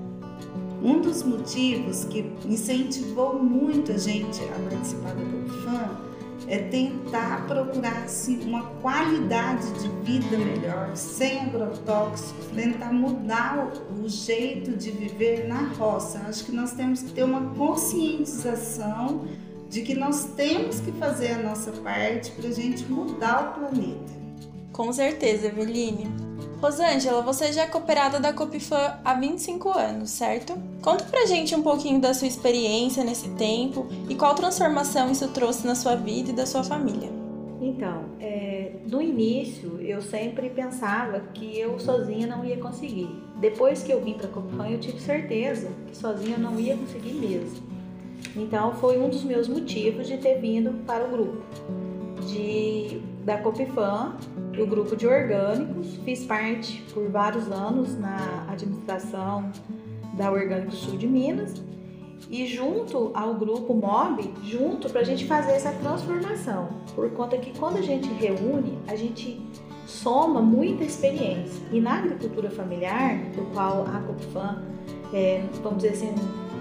Um 0.82 1.00
dos 1.00 1.22
motivos 1.22 2.04
que 2.04 2.30
incentivou 2.44 3.42
muito 3.42 3.92
a 3.92 3.96
gente 3.96 4.38
a 4.38 4.68
participar 4.68 5.14
da 5.14 5.24
Copifan 5.24 6.10
é 6.46 6.58
tentar 6.58 7.46
procurar 7.46 8.02
assim, 8.02 8.38
uma 8.44 8.64
qualidade 8.82 9.72
de 9.80 9.88
vida 10.04 10.36
melhor, 10.36 10.94
sem 10.94 11.40
agrotóxicos, 11.40 12.44
tentar 12.54 12.92
mudar 12.92 13.72
o 13.98 14.06
jeito 14.06 14.72
de 14.72 14.90
viver 14.90 15.48
na 15.48 15.68
roça. 15.68 16.18
Acho 16.28 16.44
que 16.44 16.52
nós 16.52 16.72
temos 16.72 17.00
que 17.00 17.12
ter 17.12 17.24
uma 17.24 17.54
conscientização 17.54 19.24
de 19.70 19.82
que 19.82 19.94
nós 19.94 20.24
temos 20.36 20.80
que 20.80 20.90
fazer 20.92 21.34
a 21.34 21.38
nossa 21.38 21.70
parte 21.70 22.32
para 22.32 22.48
a 22.48 22.52
gente 22.52 22.84
mudar 22.84 23.50
o 23.56 23.60
planeta. 23.60 24.12
Com 24.72 24.92
certeza, 24.92 25.46
Eveline. 25.46 26.08
Rosângela, 26.60 27.22
você 27.22 27.52
já 27.52 27.62
é 27.62 27.66
cooperada 27.66 28.20
da 28.20 28.32
Copifan 28.32 28.98
há 29.02 29.14
25 29.14 29.70
anos, 29.70 30.10
certo? 30.10 30.54
Conta 30.82 31.04
pra 31.04 31.24
gente 31.24 31.54
um 31.54 31.62
pouquinho 31.62 32.00
da 32.00 32.12
sua 32.12 32.28
experiência 32.28 33.02
nesse 33.02 33.30
tempo 33.30 33.86
e 34.08 34.14
qual 34.14 34.34
transformação 34.34 35.10
isso 35.10 35.28
trouxe 35.28 35.66
na 35.66 35.74
sua 35.74 35.94
vida 35.94 36.30
e 36.30 36.34
da 36.34 36.44
sua 36.44 36.62
família. 36.62 37.08
Então, 37.62 38.04
é, 38.18 38.72
no 38.90 39.00
início 39.00 39.80
eu 39.80 40.02
sempre 40.02 40.50
pensava 40.50 41.20
que 41.32 41.58
eu 41.58 41.78
sozinha 41.78 42.26
não 42.26 42.44
ia 42.44 42.58
conseguir. 42.58 43.08
Depois 43.36 43.82
que 43.82 43.92
eu 43.92 44.02
vim 44.02 44.14
para 44.14 44.26
a 44.26 44.30
Copifan, 44.30 44.68
eu 44.68 44.80
tive 44.80 45.00
certeza 45.00 45.70
que 45.86 45.96
sozinha 45.96 46.36
eu 46.36 46.40
não 46.40 46.58
ia 46.58 46.76
conseguir 46.76 47.14
mesmo. 47.14 47.69
Então 48.36 48.74
foi 48.74 48.98
um 48.98 49.08
dos 49.08 49.24
meus 49.24 49.48
motivos 49.48 50.06
de 50.06 50.16
ter 50.16 50.40
vindo 50.40 50.84
para 50.84 51.06
o 51.06 51.10
grupo 51.10 51.42
de, 52.26 53.00
da 53.24 53.38
Copifan, 53.38 54.16
do 54.56 54.66
grupo 54.66 54.96
de 54.96 55.06
orgânicos. 55.06 55.96
Fiz 56.04 56.24
parte 56.24 56.82
por 56.92 57.08
vários 57.08 57.50
anos 57.50 57.98
na 57.98 58.46
administração 58.48 59.50
da 60.14 60.30
Orgânico 60.30 60.72
Sul 60.72 60.96
de 60.96 61.06
Minas 61.06 61.62
e 62.28 62.46
junto 62.46 63.10
ao 63.14 63.34
grupo 63.34 63.74
MOB, 63.74 64.32
junto 64.44 64.88
para 64.90 65.00
a 65.00 65.04
gente 65.04 65.24
fazer 65.26 65.52
essa 65.52 65.72
transformação, 65.72 66.68
por 66.94 67.10
conta 67.10 67.38
que 67.38 67.56
quando 67.58 67.78
a 67.78 67.82
gente 67.82 68.08
reúne, 68.08 68.78
a 68.86 68.94
gente 68.94 69.40
soma 69.86 70.40
muita 70.40 70.84
experiência. 70.84 71.60
E 71.72 71.80
na 71.80 71.98
agricultura 71.98 72.50
familiar, 72.50 73.18
do 73.30 73.42
qual 73.52 73.86
a 73.86 74.00
Copifan, 74.00 74.62
é, 75.12 75.42
vamos 75.62 75.82
dizer 75.82 75.94
assim, 75.94 76.14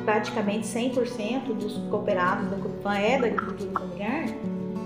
praticamente 0.09 0.65
100% 0.65 1.53
dos 1.53 1.77
cooperados 1.91 2.49
da 2.49 2.57
Copifan 2.57 2.97
é 2.97 3.19
da 3.19 3.27
agricultura 3.27 3.79
familiar, 3.79 4.25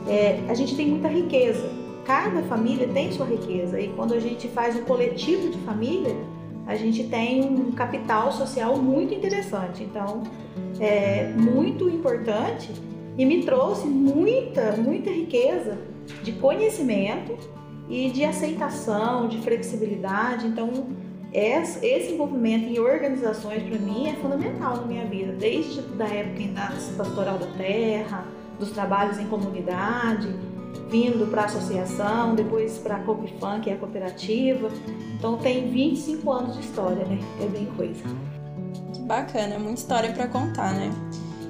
é, 0.05 0.43
a 0.49 0.53
gente 0.53 0.75
tem 0.75 0.89
muita 0.89 1.07
riqueza. 1.07 1.63
Cada 2.03 2.41
família 2.43 2.89
tem 2.89 3.09
sua 3.09 3.25
riqueza 3.25 3.79
e 3.79 3.87
quando 3.95 4.13
a 4.13 4.19
gente 4.19 4.49
faz 4.49 4.75
um 4.75 4.83
coletivo 4.83 5.49
de 5.49 5.57
família, 5.59 6.13
a 6.67 6.75
gente 6.75 7.05
tem 7.05 7.41
um 7.41 7.71
capital 7.71 8.33
social 8.33 8.75
muito 8.75 9.13
interessante. 9.13 9.83
Então, 9.83 10.23
é 10.81 11.29
muito 11.29 11.87
importante 11.87 12.69
e 13.17 13.25
me 13.25 13.43
trouxe 13.43 13.87
muita, 13.87 14.73
muita 14.73 15.09
riqueza 15.09 15.77
de 16.21 16.33
conhecimento 16.33 17.37
e 17.89 18.09
de 18.09 18.25
aceitação, 18.25 19.29
de 19.29 19.37
flexibilidade. 19.37 20.47
Então, 20.47 20.87
esse 21.33 22.13
envolvimento 22.13 22.65
em 22.65 22.79
organizações 22.79 23.63
para 23.63 23.79
mim 23.79 24.07
é 24.07 24.13
fundamental 24.13 24.77
na 24.77 24.83
minha 24.83 25.05
vida, 25.05 25.33
desde 25.33 25.81
da 25.81 26.05
época 26.05 26.47
da 26.49 26.71
pastoral 26.95 27.37
da 27.39 27.47
terra, 27.57 28.25
dos 28.59 28.71
trabalhos 28.71 29.17
em 29.17 29.27
comunidade, 29.27 30.27
vindo 30.89 31.29
para 31.31 31.41
a 31.41 31.45
associação, 31.45 32.35
depois 32.35 32.77
para 32.77 32.97
a 32.97 32.99
Copifan, 32.99 33.59
que 33.61 33.69
é 33.69 33.73
a 33.73 33.77
cooperativa. 33.77 34.69
Então 35.17 35.37
tem 35.37 35.69
25 35.69 36.31
anos 36.31 36.55
de 36.55 36.61
história, 36.61 37.03
né? 37.05 37.17
É 37.41 37.47
bem 37.47 37.65
coisa. 37.75 38.03
Que 38.93 39.01
bacana, 39.01 39.57
muita 39.57 39.79
história 39.79 40.11
para 40.11 40.27
contar, 40.27 40.73
né? 40.73 40.91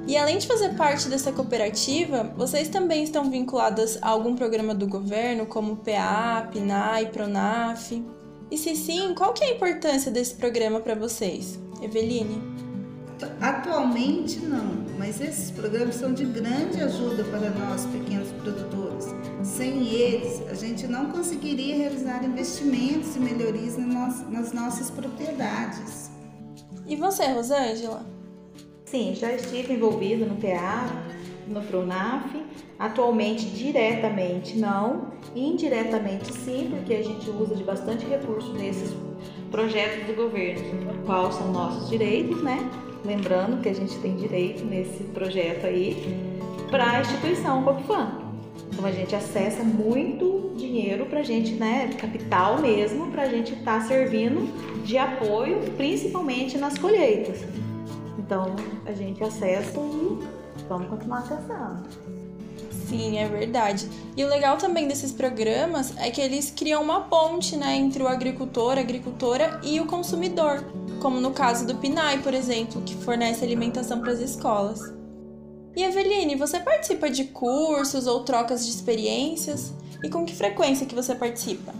E 0.07 0.17
além 0.17 0.37
de 0.37 0.47
fazer 0.47 0.75
parte 0.75 1.07
dessa 1.09 1.31
cooperativa, 1.31 2.33
vocês 2.37 2.67
também 2.67 3.03
estão 3.03 3.29
vinculadas 3.29 3.97
a 4.01 4.09
algum 4.09 4.35
programa 4.35 4.73
do 4.73 4.87
governo, 4.87 5.45
como 5.45 5.77
PA, 5.77 6.47
PNAE, 6.51 7.07
PRONAF? 7.07 8.03
E 8.53 8.57
se 8.57 8.75
sim, 8.75 9.15
qual 9.15 9.33
que 9.33 9.43
é 9.43 9.47
a 9.47 9.55
importância 9.55 10.11
desse 10.11 10.35
programa 10.35 10.79
para 10.79 10.93
vocês? 10.93 11.57
Eveline? 11.81 12.39
Atualmente 13.41 14.37
não, 14.41 14.85
mas 14.95 15.19
esses 15.19 15.49
programas 15.49 15.95
são 15.95 16.13
de 16.13 16.23
grande 16.23 16.79
ajuda 16.79 17.23
para 17.23 17.49
nós 17.49 17.87
pequenos 17.87 18.31
produtores. 18.43 19.07
Sem 19.41 19.87
eles, 19.87 20.47
a 20.51 20.53
gente 20.53 20.85
não 20.85 21.09
conseguiria 21.09 21.77
realizar 21.77 22.23
investimentos 22.23 23.15
e 23.15 23.19
melhorias 23.19 23.75
nas 23.75 24.53
nossas 24.53 24.91
propriedades. 24.91 26.11
E 26.85 26.95
você, 26.95 27.25
Rosângela? 27.31 28.05
Sim, 28.85 29.15
já 29.15 29.33
estive 29.33 29.73
envolvida 29.73 30.27
no 30.27 30.35
PA, 30.35 30.91
no 31.47 31.61
PRONAF, 31.61 32.41
atualmente 32.79 33.45
diretamente 33.45 34.57
não, 34.57 35.07
indiretamente 35.35 36.33
sim, 36.33 36.69
porque 36.71 36.93
a 36.93 37.03
gente 37.03 37.29
usa 37.29 37.55
de 37.55 37.63
bastante 37.63 38.05
recurso 38.05 38.53
nesses 38.53 38.93
projetos 39.51 40.07
do 40.07 40.15
governo, 40.15 40.63
qual 41.05 41.31
são 41.31 41.51
nossos 41.51 41.89
direitos, 41.89 42.41
né? 42.41 42.57
Lembrando 43.05 43.61
que 43.61 43.69
a 43.69 43.73
gente 43.73 43.97
tem 43.99 44.15
direito 44.15 44.63
nesse 44.63 45.03
projeto 45.05 45.65
aí 45.65 46.31
para 46.69 46.89
a 46.89 47.01
instituição 47.01 47.63
Copfan. 47.63 48.23
Então 48.71 48.85
a 48.85 48.91
gente 48.91 49.15
acessa 49.15 49.63
muito 49.63 50.53
dinheiro 50.55 51.05
para 51.05 51.19
a 51.19 51.23
gente, 51.23 51.53
né, 51.53 51.89
capital 51.99 52.59
mesmo, 52.59 53.11
para 53.11 53.23
a 53.23 53.29
gente 53.29 53.53
estar 53.53 53.79
tá 53.79 53.85
servindo 53.85 54.51
de 54.83 54.97
apoio, 54.97 55.59
principalmente 55.77 56.57
nas 56.57 56.77
colheitas. 56.77 57.43
Então 58.17 58.55
a 58.85 58.91
gente 58.93 59.23
acessa 59.23 59.79
e 59.79 60.17
vamos 60.67 60.87
continuar 60.87 61.19
acessando. 61.19 61.83
Sim, 62.87 63.17
é 63.17 63.27
verdade. 63.27 63.89
E 64.15 64.23
o 64.23 64.27
legal 64.27 64.57
também 64.57 64.87
desses 64.87 65.11
programas 65.11 65.95
é 65.97 66.11
que 66.11 66.21
eles 66.21 66.51
criam 66.51 66.83
uma 66.83 67.01
ponte 67.01 67.55
né, 67.55 67.75
entre 67.75 68.03
o 68.03 68.07
agricultor, 68.07 68.77
a 68.77 68.81
agricultora 68.81 69.59
e 69.63 69.79
o 69.79 69.85
consumidor, 69.85 70.63
como 71.01 71.19
no 71.19 71.31
caso 71.31 71.65
do 71.65 71.75
PNAE, 71.75 72.19
por 72.19 72.33
exemplo, 72.33 72.81
que 72.81 72.95
fornece 72.95 73.43
alimentação 73.43 73.99
para 73.99 74.11
as 74.11 74.19
escolas. 74.19 74.79
E 75.75 75.83
Eveline, 75.83 76.35
você 76.35 76.59
participa 76.59 77.09
de 77.09 77.25
cursos 77.25 78.05
ou 78.05 78.23
trocas 78.23 78.65
de 78.65 78.71
experiências? 78.71 79.73
E 80.03 80.09
com 80.09 80.25
que 80.25 80.35
frequência 80.35 80.85
que 80.85 80.93
você 80.93 81.15
participa? 81.15 81.73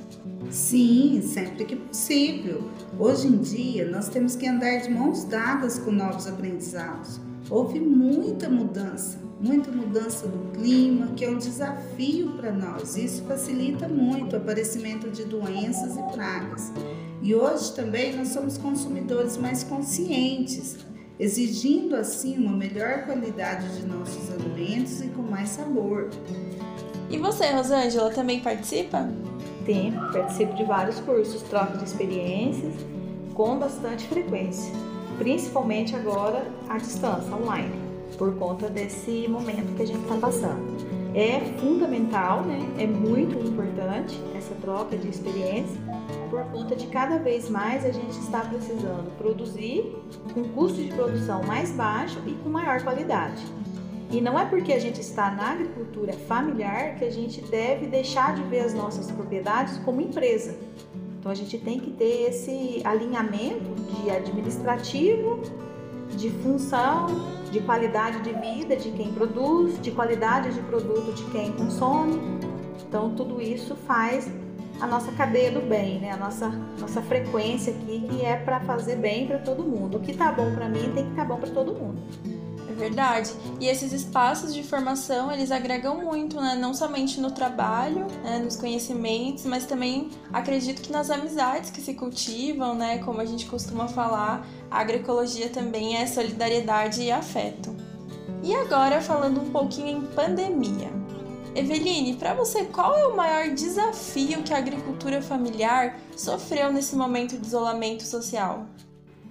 Sim, 0.49 1.21
sempre 1.21 1.65
que 1.65 1.75
possível. 1.75 2.69
Hoje 2.97 3.27
em 3.27 3.37
dia, 3.37 3.85
nós 3.89 4.07
temos 4.07 4.35
que 4.35 4.47
andar 4.47 4.77
de 4.77 4.89
mãos 4.89 5.25
dadas 5.25 5.77
com 5.77 5.91
novos 5.91 6.25
aprendizados. 6.25 7.19
Houve 7.49 7.79
muita 7.79 8.49
mudança, 8.49 9.19
muita 9.39 9.71
mudança 9.71 10.27
do 10.27 10.51
clima, 10.51 11.07
que 11.15 11.25
é 11.25 11.29
um 11.29 11.37
desafio 11.37 12.31
para 12.37 12.51
nós. 12.51 12.95
Isso 12.95 13.23
facilita 13.23 13.87
muito 13.87 14.33
o 14.33 14.37
aparecimento 14.37 15.09
de 15.09 15.25
doenças 15.25 15.97
e 15.97 16.03
pragas. 16.13 16.71
E 17.21 17.35
hoje 17.35 17.73
também 17.73 18.15
nós 18.15 18.29
somos 18.29 18.57
consumidores 18.57 19.37
mais 19.37 19.63
conscientes 19.63 20.77
exigindo 21.19 21.95
assim 21.95 22.37
uma 22.37 22.55
melhor 22.55 23.05
qualidade 23.05 23.67
de 23.77 23.85
nossos 23.85 24.31
alimentos 24.31 25.01
e 25.01 25.07
com 25.07 25.21
mais 25.21 25.49
sabor. 25.49 26.09
E 27.09 27.17
você, 27.17 27.51
Rosângela, 27.51 28.09
também 28.11 28.39
participa? 28.39 29.07
Sim, 29.65 29.93
participo 30.11 30.53
de 30.55 30.63
vários 30.63 30.99
cursos, 31.01 31.41
troco 31.43 31.77
de 31.77 31.85
experiências 31.85 32.73
com 33.33 33.57
bastante 33.57 34.07
frequência, 34.07 34.71
principalmente 35.23 35.95
agora 35.95 36.45
à 36.67 36.77
distância, 36.77 37.33
online, 37.33 37.73
por 38.17 38.35
conta 38.35 38.67
desse 38.67 39.25
momento 39.29 39.73
que 39.73 39.83
a 39.83 39.87
gente 39.87 40.01
está 40.01 40.17
passando. 40.17 40.93
É 41.15 41.39
fundamental, 41.61 42.41
né? 42.41 42.59
é 42.77 42.85
muito 42.85 43.39
importante 43.47 44.19
essa 44.35 44.53
troca 44.55 44.97
de 44.97 45.07
experiência 45.07 45.81
por 46.29 46.43
conta 46.45 46.75
de 46.75 46.87
cada 46.87 47.19
vez 47.19 47.49
mais 47.49 47.85
a 47.85 47.91
gente 47.91 48.19
está 48.19 48.41
precisando 48.41 49.17
produzir 49.17 49.95
com 50.33 50.43
custo 50.49 50.81
de 50.81 50.89
produção 50.89 51.41
mais 51.43 51.71
baixo 51.71 52.19
e 52.27 52.33
com 52.33 52.49
maior 52.49 52.81
qualidade. 52.83 53.45
E 54.11 54.19
não 54.19 54.37
é 54.37 54.45
porque 54.45 54.73
a 54.73 54.79
gente 54.79 54.99
está 54.99 55.31
na 55.31 55.51
agricultura 55.51 56.11
familiar 56.27 56.95
que 56.95 57.05
a 57.05 57.11
gente 57.11 57.41
deve 57.43 57.87
deixar 57.87 58.35
de 58.35 58.43
ver 58.43 58.59
as 58.59 58.73
nossas 58.73 59.09
propriedades 59.09 59.77
como 59.79 60.01
empresa. 60.01 60.55
Então 61.23 61.31
a 61.31 61.35
gente 61.35 61.57
tem 61.57 61.79
que 61.79 61.89
ter 61.89 62.27
esse 62.27 62.81
alinhamento 62.83 63.73
de 63.75 64.11
administrativo, 64.11 65.39
de 66.17 66.29
função, 66.29 67.07
de 67.49 67.61
qualidade 67.61 68.21
de 68.23 68.33
vida 68.33 68.75
de 68.75 68.91
quem 68.91 69.13
produz, 69.13 69.81
de 69.81 69.89
qualidade 69.91 70.53
de 70.53 70.59
produto 70.63 71.13
de 71.13 71.23
quem 71.31 71.53
consome. 71.53 72.19
Então 72.85 73.15
tudo 73.15 73.41
isso 73.41 73.73
faz 73.73 74.29
a 74.81 74.85
nossa 74.85 75.13
cadeia 75.13 75.49
do 75.49 75.61
bem, 75.61 75.97
né? 75.97 76.11
A 76.11 76.17
nossa, 76.17 76.49
nossa 76.77 77.01
frequência 77.01 77.73
aqui, 77.73 78.01
que 78.01 78.25
é 78.25 78.35
para 78.35 78.59
fazer 78.59 78.97
bem 78.97 79.25
para 79.25 79.37
todo 79.37 79.63
mundo. 79.63 79.99
O 79.99 79.99
que 80.01 80.11
tá 80.11 80.29
bom 80.29 80.53
para 80.53 80.67
mim 80.67 80.91
tem 80.93 81.05
que 81.05 81.11
estar 81.11 81.21
tá 81.21 81.25
bom 81.25 81.37
para 81.37 81.51
todo 81.51 81.73
mundo. 81.73 82.01
É 82.73 82.75
verdade. 82.75 83.31
E 83.59 83.67
esses 83.67 83.93
espaços 83.93 84.51
de 84.51 84.63
formação, 84.63 85.31
eles 85.31 85.51
agregam 85.51 86.03
muito, 86.03 86.41
né? 86.41 86.55
Não 86.55 86.73
somente 86.73 87.21
no 87.21 87.29
trabalho, 87.29 88.07
né? 88.23 88.39
nos 88.39 88.55
conhecimentos, 88.55 89.45
mas 89.45 89.65
também 89.65 90.09
acredito 90.33 90.81
que 90.81 90.91
nas 90.91 91.11
amizades 91.11 91.69
que 91.69 91.79
se 91.79 91.93
cultivam, 91.93 92.73
né? 92.73 92.97
Como 92.97 93.21
a 93.21 93.25
gente 93.25 93.45
costuma 93.45 93.87
falar, 93.87 94.45
a 94.71 94.79
agroecologia 94.79 95.49
também 95.49 95.97
é 95.97 96.07
solidariedade 96.07 97.03
e 97.03 97.11
afeto. 97.11 97.75
E 98.41 98.55
agora 98.55 98.99
falando 98.99 99.39
um 99.39 99.51
pouquinho 99.51 99.89
em 99.89 100.01
pandemia. 100.01 100.91
Eveline, 101.55 102.15
para 102.15 102.33
você, 102.33 102.65
qual 102.65 102.97
é 102.97 103.05
o 103.05 103.15
maior 103.15 103.53
desafio 103.53 104.41
que 104.41 104.51
a 104.51 104.57
agricultura 104.57 105.21
familiar 105.21 105.99
sofreu 106.17 106.73
nesse 106.73 106.95
momento 106.95 107.37
de 107.37 107.45
isolamento 107.45 108.03
social? 108.03 108.65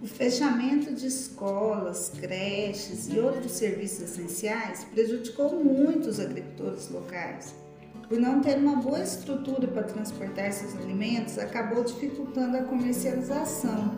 O 0.02 0.06
fechamento 0.06 0.92
de 0.92 1.06
escolas, 1.06 2.10
creches 2.18 3.08
e 3.08 3.20
outros 3.20 3.52
serviços 3.52 4.00
essenciais 4.00 4.82
prejudicou 4.82 5.54
muito 5.64 6.08
os 6.08 6.18
agricultores 6.18 6.90
locais. 6.90 7.54
Por 8.08 8.18
não 8.18 8.40
ter 8.40 8.56
uma 8.56 8.74
boa 8.82 9.00
estrutura 9.00 9.68
para 9.68 9.84
transportar 9.84 10.48
esses 10.48 10.74
alimentos, 10.74 11.38
acabou 11.38 11.84
dificultando 11.84 12.56
a 12.56 12.64
comercialização. 12.64 13.94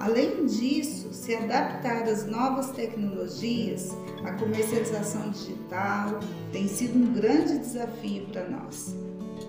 Além 0.00 0.46
disso, 0.46 1.12
se 1.12 1.34
adaptar 1.34 2.04
às 2.04 2.24
novas 2.24 2.70
tecnologias, 2.70 3.90
a 4.24 4.32
comercialização 4.32 5.28
digital 5.28 6.20
tem 6.52 6.66
sido 6.66 6.98
um 6.98 7.12
grande 7.12 7.58
desafio 7.58 8.24
para 8.32 8.48
nós. 8.48 8.94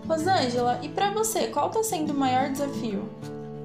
Rosângela, 0.05 0.77
e 0.83 0.89
para 0.89 1.13
você, 1.13 1.47
qual 1.47 1.69
está 1.69 1.81
sendo 1.83 2.11
o 2.11 2.17
maior 2.17 2.51
desafio? 2.51 3.07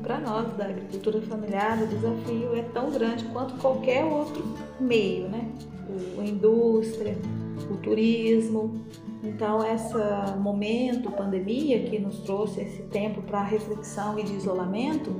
Para 0.04 0.20
nós 0.20 0.54
da 0.58 0.66
agricultura 0.66 1.18
familiar, 1.22 1.82
o 1.82 1.86
desafio 1.86 2.54
é 2.54 2.62
tão 2.62 2.90
grande 2.90 3.24
quanto 3.32 3.54
qualquer 3.54 4.04
outro 4.04 4.44
meio, 4.78 5.28
né? 5.30 5.50
O, 5.88 6.20
a 6.20 6.24
indústria, 6.26 7.16
o 7.70 7.76
turismo. 7.78 8.84
Então, 9.22 9.64
esse 9.64 9.94
momento, 10.38 11.10
pandemia, 11.10 11.84
que 11.84 11.98
nos 11.98 12.18
trouxe 12.18 12.60
esse 12.60 12.82
tempo 12.82 13.22
para 13.22 13.42
reflexão 13.42 14.18
e 14.18 14.24
de 14.24 14.34
isolamento, 14.34 15.10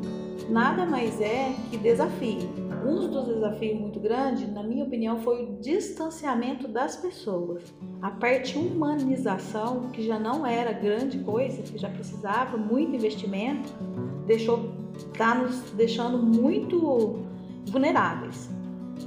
nada 0.50 0.84
mais 0.84 1.18
é 1.18 1.54
que 1.70 1.78
desafio. 1.78 2.64
Um 2.84 3.08
dos 3.08 3.26
desafios 3.26 3.80
muito 3.80 3.98
grandes, 3.98 4.52
na 4.52 4.62
minha 4.62 4.84
opinião, 4.84 5.18
foi 5.20 5.44
o 5.44 5.56
distanciamento 5.62 6.68
das 6.68 6.96
pessoas. 6.96 7.74
A 8.02 8.10
parte 8.10 8.58
humanização, 8.58 9.88
que 9.90 10.02
já 10.02 10.18
não 10.18 10.46
era 10.46 10.70
grande 10.70 11.20
coisa, 11.20 11.62
que 11.62 11.78
já 11.78 11.88
precisava 11.88 12.58
muito 12.58 12.94
investimento, 12.94 13.72
deixou 14.26 14.72
tá 15.16 15.34
nos 15.34 15.60
deixando 15.72 16.18
muito 16.18 17.24
vulneráveis. 17.66 18.48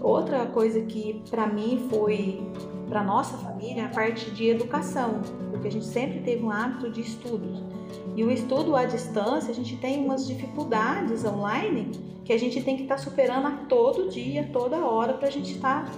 Outra 0.02 0.46
coisa 0.46 0.82
que 0.82 1.22
para 1.30 1.48
mim 1.48 1.88
foi 1.90 2.42
para 2.88 3.04
nossa 3.04 3.38
família 3.38 3.86
a 3.86 3.90
parte 3.90 4.32
de 4.32 4.50
educação, 4.50 5.22
porque 5.52 5.68
a 5.68 5.72
gente 5.72 5.86
sempre 5.86 6.20
teve 6.20 6.44
um 6.44 6.52
hábito 6.52 6.90
de 6.90 7.02
estudos. 7.02 7.64
E 8.16 8.24
o 8.24 8.32
estudo 8.32 8.76
à 8.76 8.86
distância, 8.86 9.52
a 9.52 9.54
gente 9.54 9.76
tem 9.78 10.04
umas 10.04 10.26
dificuldades 10.26 11.24
online 11.26 11.92
que 12.24 12.34
a 12.34 12.40
gente 12.40 12.62
tem 12.62 12.76
que 12.76 12.84
estar 12.84 12.96
tá 12.96 13.02
superando 13.02 13.48
a 13.48 13.52
todo 13.70 14.10
dia, 14.10 14.50
toda 14.52 14.78
hora, 14.78 15.14
para 15.14 15.28
a 15.28 15.32
gente 15.32 15.54
estar 15.54 15.86
tá 15.86 15.92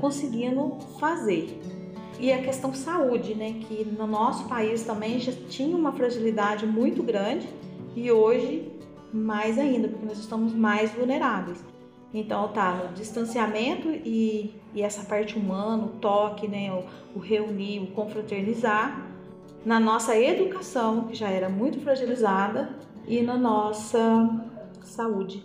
conseguindo 0.00 0.78
fazer. 0.98 1.60
E 2.20 2.32
a 2.32 2.40
questão 2.42 2.72
saúde, 2.72 3.34
né, 3.34 3.54
que 3.60 3.84
no 3.84 4.06
nosso 4.06 4.44
país 4.44 4.84
também 4.84 5.18
já 5.18 5.32
tinha 5.48 5.76
uma 5.76 5.92
fragilidade 5.92 6.66
muito 6.66 7.02
grande 7.02 7.48
e 7.94 8.10
hoje 8.10 8.70
mais 9.12 9.58
ainda, 9.58 9.88
porque 9.88 10.06
nós 10.06 10.18
estamos 10.18 10.54
mais 10.54 10.90
vulneráveis. 10.92 11.62
Então 12.14 12.48
tá 12.48 12.74
no 12.74 12.94
distanciamento 12.94 13.88
e, 13.88 14.54
e 14.74 14.82
essa 14.82 15.04
parte 15.04 15.38
humana, 15.38 15.84
o 15.84 15.88
toque, 15.98 16.46
né, 16.46 16.72
o, 16.72 17.18
o 17.18 17.20
reunir, 17.20 17.80
o 17.80 17.86
confraternizar, 17.88 19.08
na 19.64 19.78
nossa 19.78 20.18
educação, 20.18 21.04
que 21.04 21.14
já 21.14 21.28
era 21.28 21.48
muito 21.48 21.80
fragilizada, 21.80 22.76
e 23.06 23.20
na 23.22 23.36
nossa 23.36 24.40
saúde. 24.82 25.44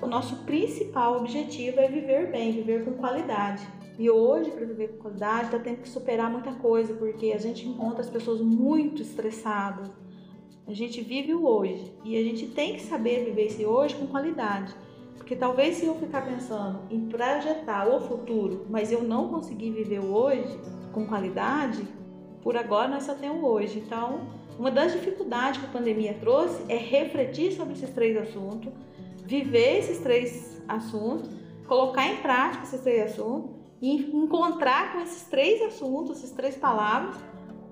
O 0.00 0.06
nosso 0.06 0.36
principal 0.44 1.18
objetivo 1.18 1.80
é 1.80 1.88
viver 1.88 2.30
bem, 2.30 2.52
viver 2.52 2.84
com 2.84 2.92
qualidade. 2.94 3.66
E 3.98 4.10
hoje, 4.10 4.50
para 4.50 4.64
viver 4.66 4.88
com 4.88 5.02
qualidade, 5.02 5.44
está 5.46 5.58
tendo 5.58 5.82
que 5.82 5.88
superar 5.88 6.30
muita 6.30 6.52
coisa, 6.52 6.94
porque 6.94 7.32
a 7.32 7.38
gente 7.38 7.68
encontra 7.68 8.00
as 8.00 8.10
pessoas 8.10 8.40
muito 8.40 9.02
estressadas. 9.02 9.90
A 10.66 10.72
gente 10.72 11.00
vive 11.00 11.34
o 11.34 11.44
hoje 11.44 11.92
e 12.04 12.16
a 12.16 12.22
gente 12.22 12.46
tem 12.46 12.74
que 12.74 12.82
saber 12.82 13.24
viver 13.24 13.46
esse 13.46 13.66
hoje 13.66 13.96
com 13.96 14.06
qualidade. 14.06 14.72
Porque 15.16 15.34
talvez 15.34 15.76
se 15.76 15.86
eu 15.86 15.94
ficar 15.96 16.24
pensando 16.24 16.80
em 16.88 17.08
projetar 17.08 17.88
o 17.88 18.00
futuro, 18.00 18.66
mas 18.70 18.92
eu 18.92 19.02
não 19.02 19.28
conseguir 19.28 19.70
viver 19.72 19.98
o 19.98 20.14
hoje 20.14 20.58
com 20.92 21.06
qualidade, 21.06 21.82
por 22.42 22.56
agora 22.56 22.88
nós 22.88 23.02
só 23.02 23.14
temos 23.14 23.42
hoje. 23.42 23.80
Então, 23.80 24.20
uma 24.58 24.70
das 24.70 24.92
dificuldades 24.92 25.60
que 25.60 25.66
a 25.66 25.70
pandemia 25.70 26.14
trouxe 26.14 26.62
é 26.68 26.76
refletir 26.76 27.52
sobre 27.52 27.74
esses 27.74 27.90
três 27.90 28.16
assuntos, 28.16 28.72
viver 29.24 29.78
esses 29.78 29.98
três 29.98 30.62
assuntos, 30.68 31.28
colocar 31.66 32.06
em 32.06 32.18
prática 32.18 32.62
esses 32.64 32.80
três 32.80 33.10
assuntos 33.10 33.50
e 33.80 33.96
encontrar 34.16 34.92
com 34.92 35.00
esses 35.00 35.24
três 35.24 35.60
assuntos, 35.62 36.18
essas 36.18 36.30
três 36.30 36.54
palavras 36.54 37.16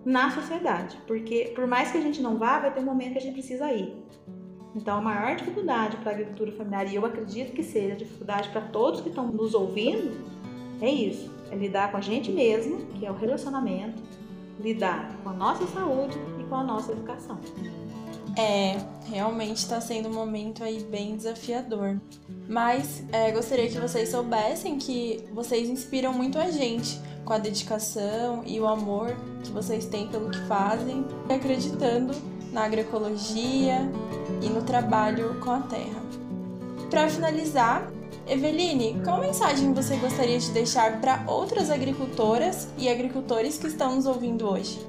na 0.04 0.30
sociedade. 0.30 0.98
Porque 1.06 1.52
por 1.54 1.66
mais 1.66 1.90
que 1.90 1.98
a 1.98 2.00
gente 2.00 2.20
não 2.20 2.38
vá, 2.38 2.58
vai 2.58 2.72
ter 2.72 2.80
um 2.80 2.84
momento 2.84 3.12
que 3.12 3.18
a 3.18 3.22
gente 3.22 3.34
precisa 3.34 3.72
ir. 3.72 3.94
Então, 4.74 4.98
a 4.98 5.00
maior 5.00 5.34
dificuldade 5.34 5.96
para 5.96 6.12
a 6.12 6.14
agricultura 6.14 6.52
familiar, 6.52 6.86
e 6.86 6.94
eu 6.94 7.04
acredito 7.04 7.52
que 7.52 7.62
seja 7.62 7.96
dificuldade 7.96 8.48
para 8.50 8.60
todos 8.60 9.00
que 9.00 9.08
estão 9.08 9.26
nos 9.26 9.52
ouvindo, 9.52 10.24
é 10.80 10.88
isso: 10.88 11.30
é 11.50 11.56
lidar 11.56 11.90
com 11.90 11.96
a 11.96 12.00
gente 12.00 12.30
mesmo, 12.30 12.86
que 12.86 13.04
é 13.04 13.10
o 13.10 13.14
relacionamento, 13.14 14.00
lidar 14.60 15.16
com 15.22 15.30
a 15.30 15.32
nossa 15.32 15.66
saúde 15.66 16.16
e 16.38 16.44
com 16.44 16.54
a 16.54 16.62
nossa 16.62 16.92
educação. 16.92 17.40
É, 18.36 18.78
realmente 19.10 19.58
está 19.58 19.80
sendo 19.80 20.08
um 20.08 20.12
momento 20.12 20.62
aí 20.62 20.82
bem 20.84 21.16
desafiador. 21.16 22.00
Mas 22.48 23.02
é, 23.12 23.30
gostaria 23.32 23.68
que 23.68 23.78
vocês 23.78 24.08
soubessem 24.08 24.78
que 24.78 25.24
vocês 25.32 25.68
inspiram 25.68 26.12
muito 26.12 26.38
a 26.38 26.50
gente 26.50 27.00
com 27.24 27.32
a 27.32 27.38
dedicação 27.38 28.42
e 28.46 28.58
o 28.58 28.66
amor 28.66 29.16
que 29.42 29.50
vocês 29.50 29.84
têm 29.86 30.08
pelo 30.08 30.30
que 30.30 30.40
fazem, 30.46 31.04
acreditando 31.28 32.14
na 32.52 32.64
agroecologia 32.64 33.88
e 34.42 34.48
no 34.48 34.62
trabalho 34.62 35.38
com 35.40 35.50
a 35.50 35.60
terra. 35.60 36.02
Para 36.90 37.08
finalizar, 37.08 37.88
Eveline, 38.26 39.00
qual 39.04 39.20
mensagem 39.20 39.72
você 39.72 39.96
gostaria 39.96 40.38
de 40.38 40.50
deixar 40.50 41.00
para 41.00 41.24
outras 41.26 41.70
agricultoras 41.70 42.68
e 42.76 42.88
agricultores 42.88 43.58
que 43.58 43.68
estão 43.68 43.96
nos 43.96 44.06
ouvindo 44.06 44.48
hoje? 44.48 44.84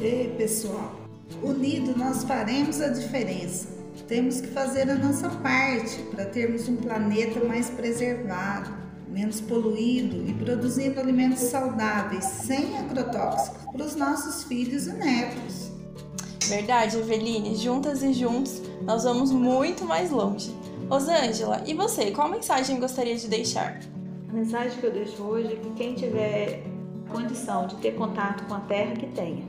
Ei, 0.00 0.34
pessoal, 0.36 1.01
unido 1.42 1.96
nós 1.96 2.24
faremos 2.24 2.80
a 2.80 2.88
diferença. 2.88 3.68
Temos 4.08 4.40
que 4.40 4.48
fazer 4.48 4.90
a 4.90 4.94
nossa 4.94 5.28
parte 5.28 5.98
para 6.10 6.26
termos 6.26 6.68
um 6.68 6.76
planeta 6.76 7.44
mais 7.44 7.70
preservado, 7.70 8.70
menos 9.08 9.40
poluído 9.40 10.28
e 10.28 10.32
produzindo 10.34 11.00
alimentos 11.00 11.40
saudáveis, 11.40 12.24
sem 12.24 12.78
agrotóxicos, 12.78 13.62
para 13.72 13.84
os 13.84 13.94
nossos 13.94 14.44
filhos 14.44 14.86
e 14.86 14.92
netos. 14.92 15.70
Verdade, 16.48 16.98
Eveline. 16.98 17.56
Juntas 17.56 18.02
e 18.02 18.12
juntos, 18.12 18.60
nós 18.82 19.04
vamos 19.04 19.30
muito 19.30 19.84
mais 19.84 20.10
longe. 20.10 20.54
Rosângela, 20.88 21.62
e 21.66 21.72
você, 21.72 22.10
qual 22.10 22.28
mensagem 22.28 22.80
gostaria 22.80 23.16
de 23.16 23.28
deixar? 23.28 23.80
A 24.28 24.32
mensagem 24.32 24.78
que 24.78 24.84
eu 24.84 24.92
deixo 24.92 25.22
hoje 25.22 25.52
é 25.52 25.56
que 25.56 25.70
quem 25.70 25.94
tiver 25.94 26.62
condição 27.10 27.66
de 27.66 27.76
ter 27.76 27.92
contato 27.92 28.44
com 28.46 28.54
a 28.54 28.60
terra, 28.60 28.94
que 28.96 29.06
tenha. 29.06 29.44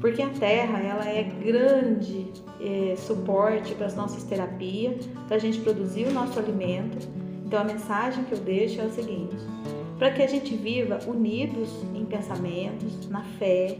Porque 0.00 0.22
a 0.22 0.28
terra, 0.28 0.78
ela 0.78 1.08
é 1.08 1.24
grande 1.24 2.32
é, 2.60 2.94
suporte 2.96 3.74
para 3.74 3.86
as 3.86 3.96
nossas 3.96 4.22
terapias, 4.22 5.06
para 5.26 5.36
a 5.36 5.40
gente 5.40 5.58
produzir 5.60 6.06
o 6.06 6.12
nosso 6.12 6.38
alimento. 6.38 7.08
Então 7.44 7.60
a 7.60 7.64
mensagem 7.64 8.24
que 8.24 8.32
eu 8.32 8.38
deixo 8.38 8.80
é 8.80 8.84
o 8.84 8.90
seguinte: 8.90 9.36
para 9.98 10.12
que 10.12 10.22
a 10.22 10.26
gente 10.26 10.54
viva 10.54 11.00
unidos 11.06 11.70
em 11.94 12.04
pensamentos, 12.04 13.08
na 13.08 13.22
fé, 13.22 13.76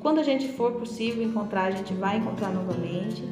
quando 0.00 0.18
a 0.18 0.22
gente 0.22 0.48
for 0.48 0.72
possível 0.72 1.22
encontrar, 1.22 1.64
a 1.64 1.70
gente 1.70 1.94
vai 1.94 2.18
encontrar 2.18 2.50
novamente. 2.50 3.22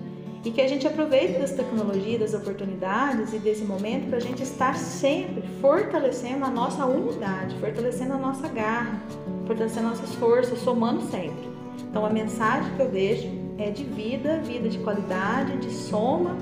E 0.45 0.53
que 0.53 0.61
a 0.61 0.69
gente 0.69 0.87
aproveite 0.87 1.39
das 1.39 1.51
tecnologias, 1.51 2.21
das 2.21 2.41
oportunidades 2.41 3.35
e 3.35 3.39
desse 3.39 3.65
momento 3.65 4.09
para 4.09 4.19
a 4.19 4.21
gente 4.21 4.43
estar 4.43 4.77
sempre 4.77 5.43
fortalecendo 5.61 6.45
a 6.45 6.49
nossa 6.49 6.87
unidade, 6.87 7.57
fortalecendo 7.59 8.13
a 8.15 8.19
nossa 8.19 8.47
garra, 8.49 9.03
fortalecendo 9.47 9.89
nossas 9.89 10.15
forças, 10.15 10.59
somando 10.61 11.03
sempre. 11.11 11.48
Então 11.89 12.05
a 12.05 12.11
mensagem 12.11 12.75
que 12.77 12.83
eu 12.83 12.91
deixo 12.91 13.29
é 13.59 13.71
de 13.71 13.85
vida, 13.85 14.39
vida 14.39 14.69
de 14.69 14.79
qualidade, 14.79 15.57
de 15.59 15.71
soma 15.73 16.37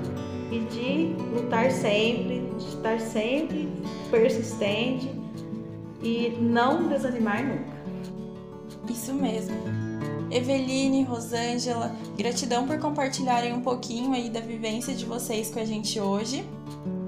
e 0.51 0.59
de 0.59 1.15
lutar 1.33 1.71
sempre, 1.71 2.49
de 2.57 2.65
estar 2.67 2.99
sempre 2.99 3.67
persistente 4.11 5.09
e 6.01 6.37
não 6.39 6.87
desanimar 6.87 7.43
nunca. 7.43 7.77
Isso 8.89 9.13
mesmo. 9.13 9.55
Eveline, 10.29 11.03
Rosângela, 11.03 11.95
gratidão 12.17 12.67
por 12.67 12.77
compartilharem 12.79 13.53
um 13.53 13.61
pouquinho 13.61 14.13
aí 14.13 14.29
da 14.29 14.39
vivência 14.39 14.93
de 14.93 15.05
vocês 15.05 15.49
com 15.49 15.59
a 15.59 15.65
gente 15.65 15.99
hoje. 15.99 16.45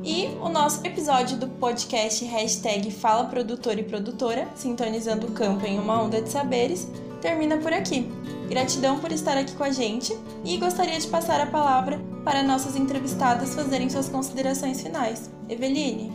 E 0.03 0.27
o 0.41 0.47
nosso 0.47 0.85
episódio 0.87 1.37
do 1.37 1.47
podcast 1.47 2.23
hashtag 2.23 2.89
Fala 2.89 3.25
Produtor 3.25 3.77
e 3.77 3.83
Produtora, 3.83 4.47
sintonizando 4.55 5.27
o 5.27 5.31
campo 5.31 5.65
em 5.65 5.77
uma 5.77 6.01
onda 6.01 6.21
de 6.21 6.29
saberes, 6.29 6.89
termina 7.21 7.57
por 7.57 7.73
aqui. 7.73 8.09
Gratidão 8.49 8.99
por 8.99 9.11
estar 9.11 9.37
aqui 9.37 9.53
com 9.55 9.63
a 9.63 9.71
gente 9.71 10.17
e 10.43 10.57
gostaria 10.57 10.99
de 10.99 11.07
passar 11.07 11.39
a 11.39 11.45
palavra 11.45 11.99
para 12.23 12.43
nossas 12.43 12.75
entrevistadas 12.75 13.53
fazerem 13.53 13.89
suas 13.89 14.09
considerações 14.09 14.81
finais. 14.81 15.29
Eveline. 15.47 16.11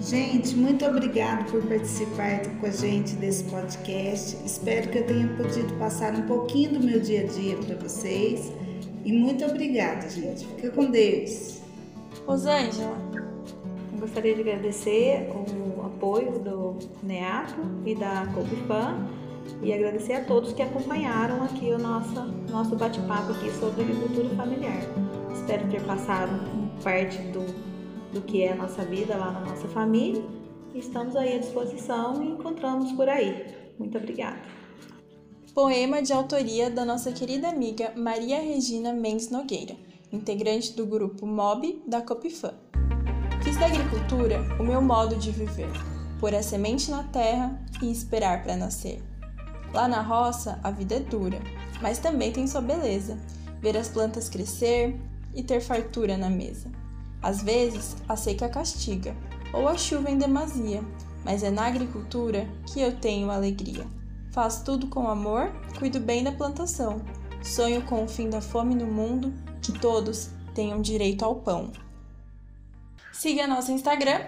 Gente, 0.00 0.54
muito 0.56 0.86
obrigado 0.86 1.50
por 1.50 1.62
participar 1.66 2.40
com 2.60 2.66
a 2.66 2.70
gente 2.70 3.14
desse 3.16 3.44
podcast. 3.44 4.36
Espero 4.44 4.88
que 4.88 4.98
eu 4.98 5.06
tenha 5.06 5.28
podido 5.36 5.74
passar 5.74 6.14
um 6.14 6.22
pouquinho 6.22 6.78
do 6.78 6.80
meu 6.80 7.00
dia 7.00 7.22
a 7.22 7.26
dia 7.26 7.56
para 7.56 7.74
vocês. 7.76 8.52
E 9.04 9.12
muito 9.12 9.44
obrigada, 9.44 10.08
gente. 10.08 10.46
Fica 10.46 10.70
com 10.70 10.90
Deus. 10.90 11.60
Rosângela. 12.26 12.96
Eu 13.92 13.98
gostaria 13.98 14.34
de 14.34 14.40
agradecer 14.40 15.28
o 15.34 15.84
apoio 15.84 16.38
do 16.38 16.78
NEAPO 17.02 17.60
e 17.84 17.94
da 17.94 18.26
Copifan 18.34 19.08
e 19.62 19.72
agradecer 19.72 20.14
a 20.14 20.24
todos 20.24 20.52
que 20.52 20.62
acompanharam 20.62 21.42
aqui 21.44 21.72
o 21.72 21.78
nosso, 21.78 22.20
nosso 22.50 22.76
bate-papo 22.76 23.32
aqui 23.32 23.50
sobre 23.52 23.82
agricultura 23.82 24.28
familiar. 24.36 24.80
Espero 25.32 25.68
ter 25.68 25.82
passado 25.82 26.32
parte 26.82 27.18
do 27.32 27.68
do 28.12 28.22
que 28.22 28.42
é 28.42 28.52
a 28.52 28.56
nossa 28.56 28.84
vida 28.84 29.16
lá 29.16 29.32
na 29.32 29.40
nossa 29.40 29.68
família. 29.68 30.22
Estamos 30.74 31.16
aí 31.16 31.34
à 31.34 31.38
disposição 31.38 32.22
e 32.22 32.28
encontramos 32.28 32.92
por 32.92 33.08
aí. 33.08 33.46
Muito 33.78 33.96
obrigada. 33.98 34.40
Poema 35.54 36.02
de 36.02 36.12
autoria 36.12 36.70
da 36.70 36.84
nossa 36.84 37.10
querida 37.12 37.48
amiga 37.48 37.92
Maria 37.96 38.40
Regina 38.40 38.92
Mendes 38.92 39.30
Nogueira, 39.30 39.76
integrante 40.12 40.72
do 40.74 40.86
grupo 40.86 41.26
MOB 41.26 41.82
da 41.86 42.00
Copifan. 42.00 42.54
Fiz 43.42 43.56
da 43.56 43.66
agricultura 43.66 44.40
o 44.60 44.62
meu 44.62 44.80
modo 44.80 45.16
de 45.16 45.30
viver, 45.30 45.70
pôr 46.20 46.34
a 46.34 46.42
semente 46.42 46.90
na 46.90 47.02
terra 47.04 47.60
e 47.82 47.90
esperar 47.90 48.42
para 48.42 48.56
nascer. 48.56 49.02
Lá 49.72 49.86
na 49.86 50.00
roça 50.00 50.58
a 50.62 50.70
vida 50.70 50.96
é 50.96 51.00
dura, 51.00 51.40
mas 51.80 51.98
também 51.98 52.32
tem 52.32 52.46
sua 52.46 52.60
beleza, 52.60 53.18
ver 53.60 53.76
as 53.76 53.88
plantas 53.88 54.28
crescer 54.28 54.98
e 55.34 55.42
ter 55.42 55.60
fartura 55.60 56.16
na 56.16 56.30
mesa. 56.30 56.70
Às 57.22 57.42
vezes, 57.42 57.96
a 58.08 58.16
seca 58.16 58.48
castiga, 58.48 59.14
ou 59.52 59.68
a 59.68 59.76
chuva 59.76 60.10
em 60.10 60.18
demasia, 60.18 60.82
mas 61.24 61.42
é 61.42 61.50
na 61.50 61.66
agricultura 61.66 62.48
que 62.66 62.80
eu 62.80 62.96
tenho 62.96 63.30
alegria. 63.30 63.86
Faço 64.30 64.64
tudo 64.64 64.86
com 64.86 65.08
amor, 65.08 65.50
cuido 65.78 65.98
bem 65.98 66.22
da 66.22 66.32
plantação. 66.32 67.00
Sonho 67.42 67.82
com 67.82 68.04
o 68.04 68.08
fim 68.08 68.30
da 68.30 68.40
fome 68.40 68.74
no 68.74 68.86
mundo, 68.86 69.32
que 69.60 69.72
todos 69.72 70.30
tenham 70.54 70.80
direito 70.80 71.24
ao 71.24 71.36
pão. 71.36 71.72
Siga 73.12 73.48
nosso 73.48 73.72
Instagram, 73.72 74.20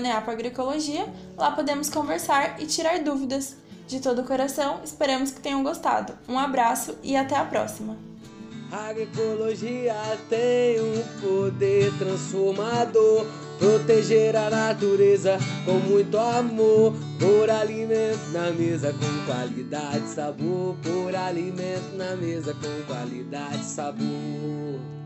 neapoagroecologia. 0.00 1.06
Lá 1.36 1.50
podemos 1.50 1.90
conversar 1.90 2.60
e 2.60 2.66
tirar 2.66 3.02
dúvidas. 3.02 3.56
De 3.90 3.98
todo 3.98 4.20
o 4.20 4.24
coração, 4.24 4.82
esperamos 4.84 5.32
que 5.32 5.40
tenham 5.40 5.64
gostado. 5.64 6.12
Um 6.28 6.38
abraço 6.38 6.96
e 7.02 7.16
até 7.16 7.34
a 7.34 7.44
próxima! 7.44 7.96
Agroecologia 8.70 9.96
tem 10.28 10.80
um 10.80 11.02
poder 11.20 11.92
transformador. 11.98 13.26
Proteger 13.58 14.36
a 14.36 14.48
natureza 14.48 15.38
com 15.64 15.72
muito 15.72 16.16
amor. 16.16 16.94
Por 17.18 17.50
alimento 17.50 18.30
na 18.32 18.52
mesa 18.52 18.92
com 18.92 19.26
qualidade 19.26 20.04
e 20.04 20.14
sabor. 20.14 20.76
Por 20.84 21.16
alimento 21.16 21.96
na 21.96 22.14
mesa 22.14 22.54
com 22.54 22.86
qualidade 22.86 23.60
e 23.60 23.64
sabor. 23.64 24.99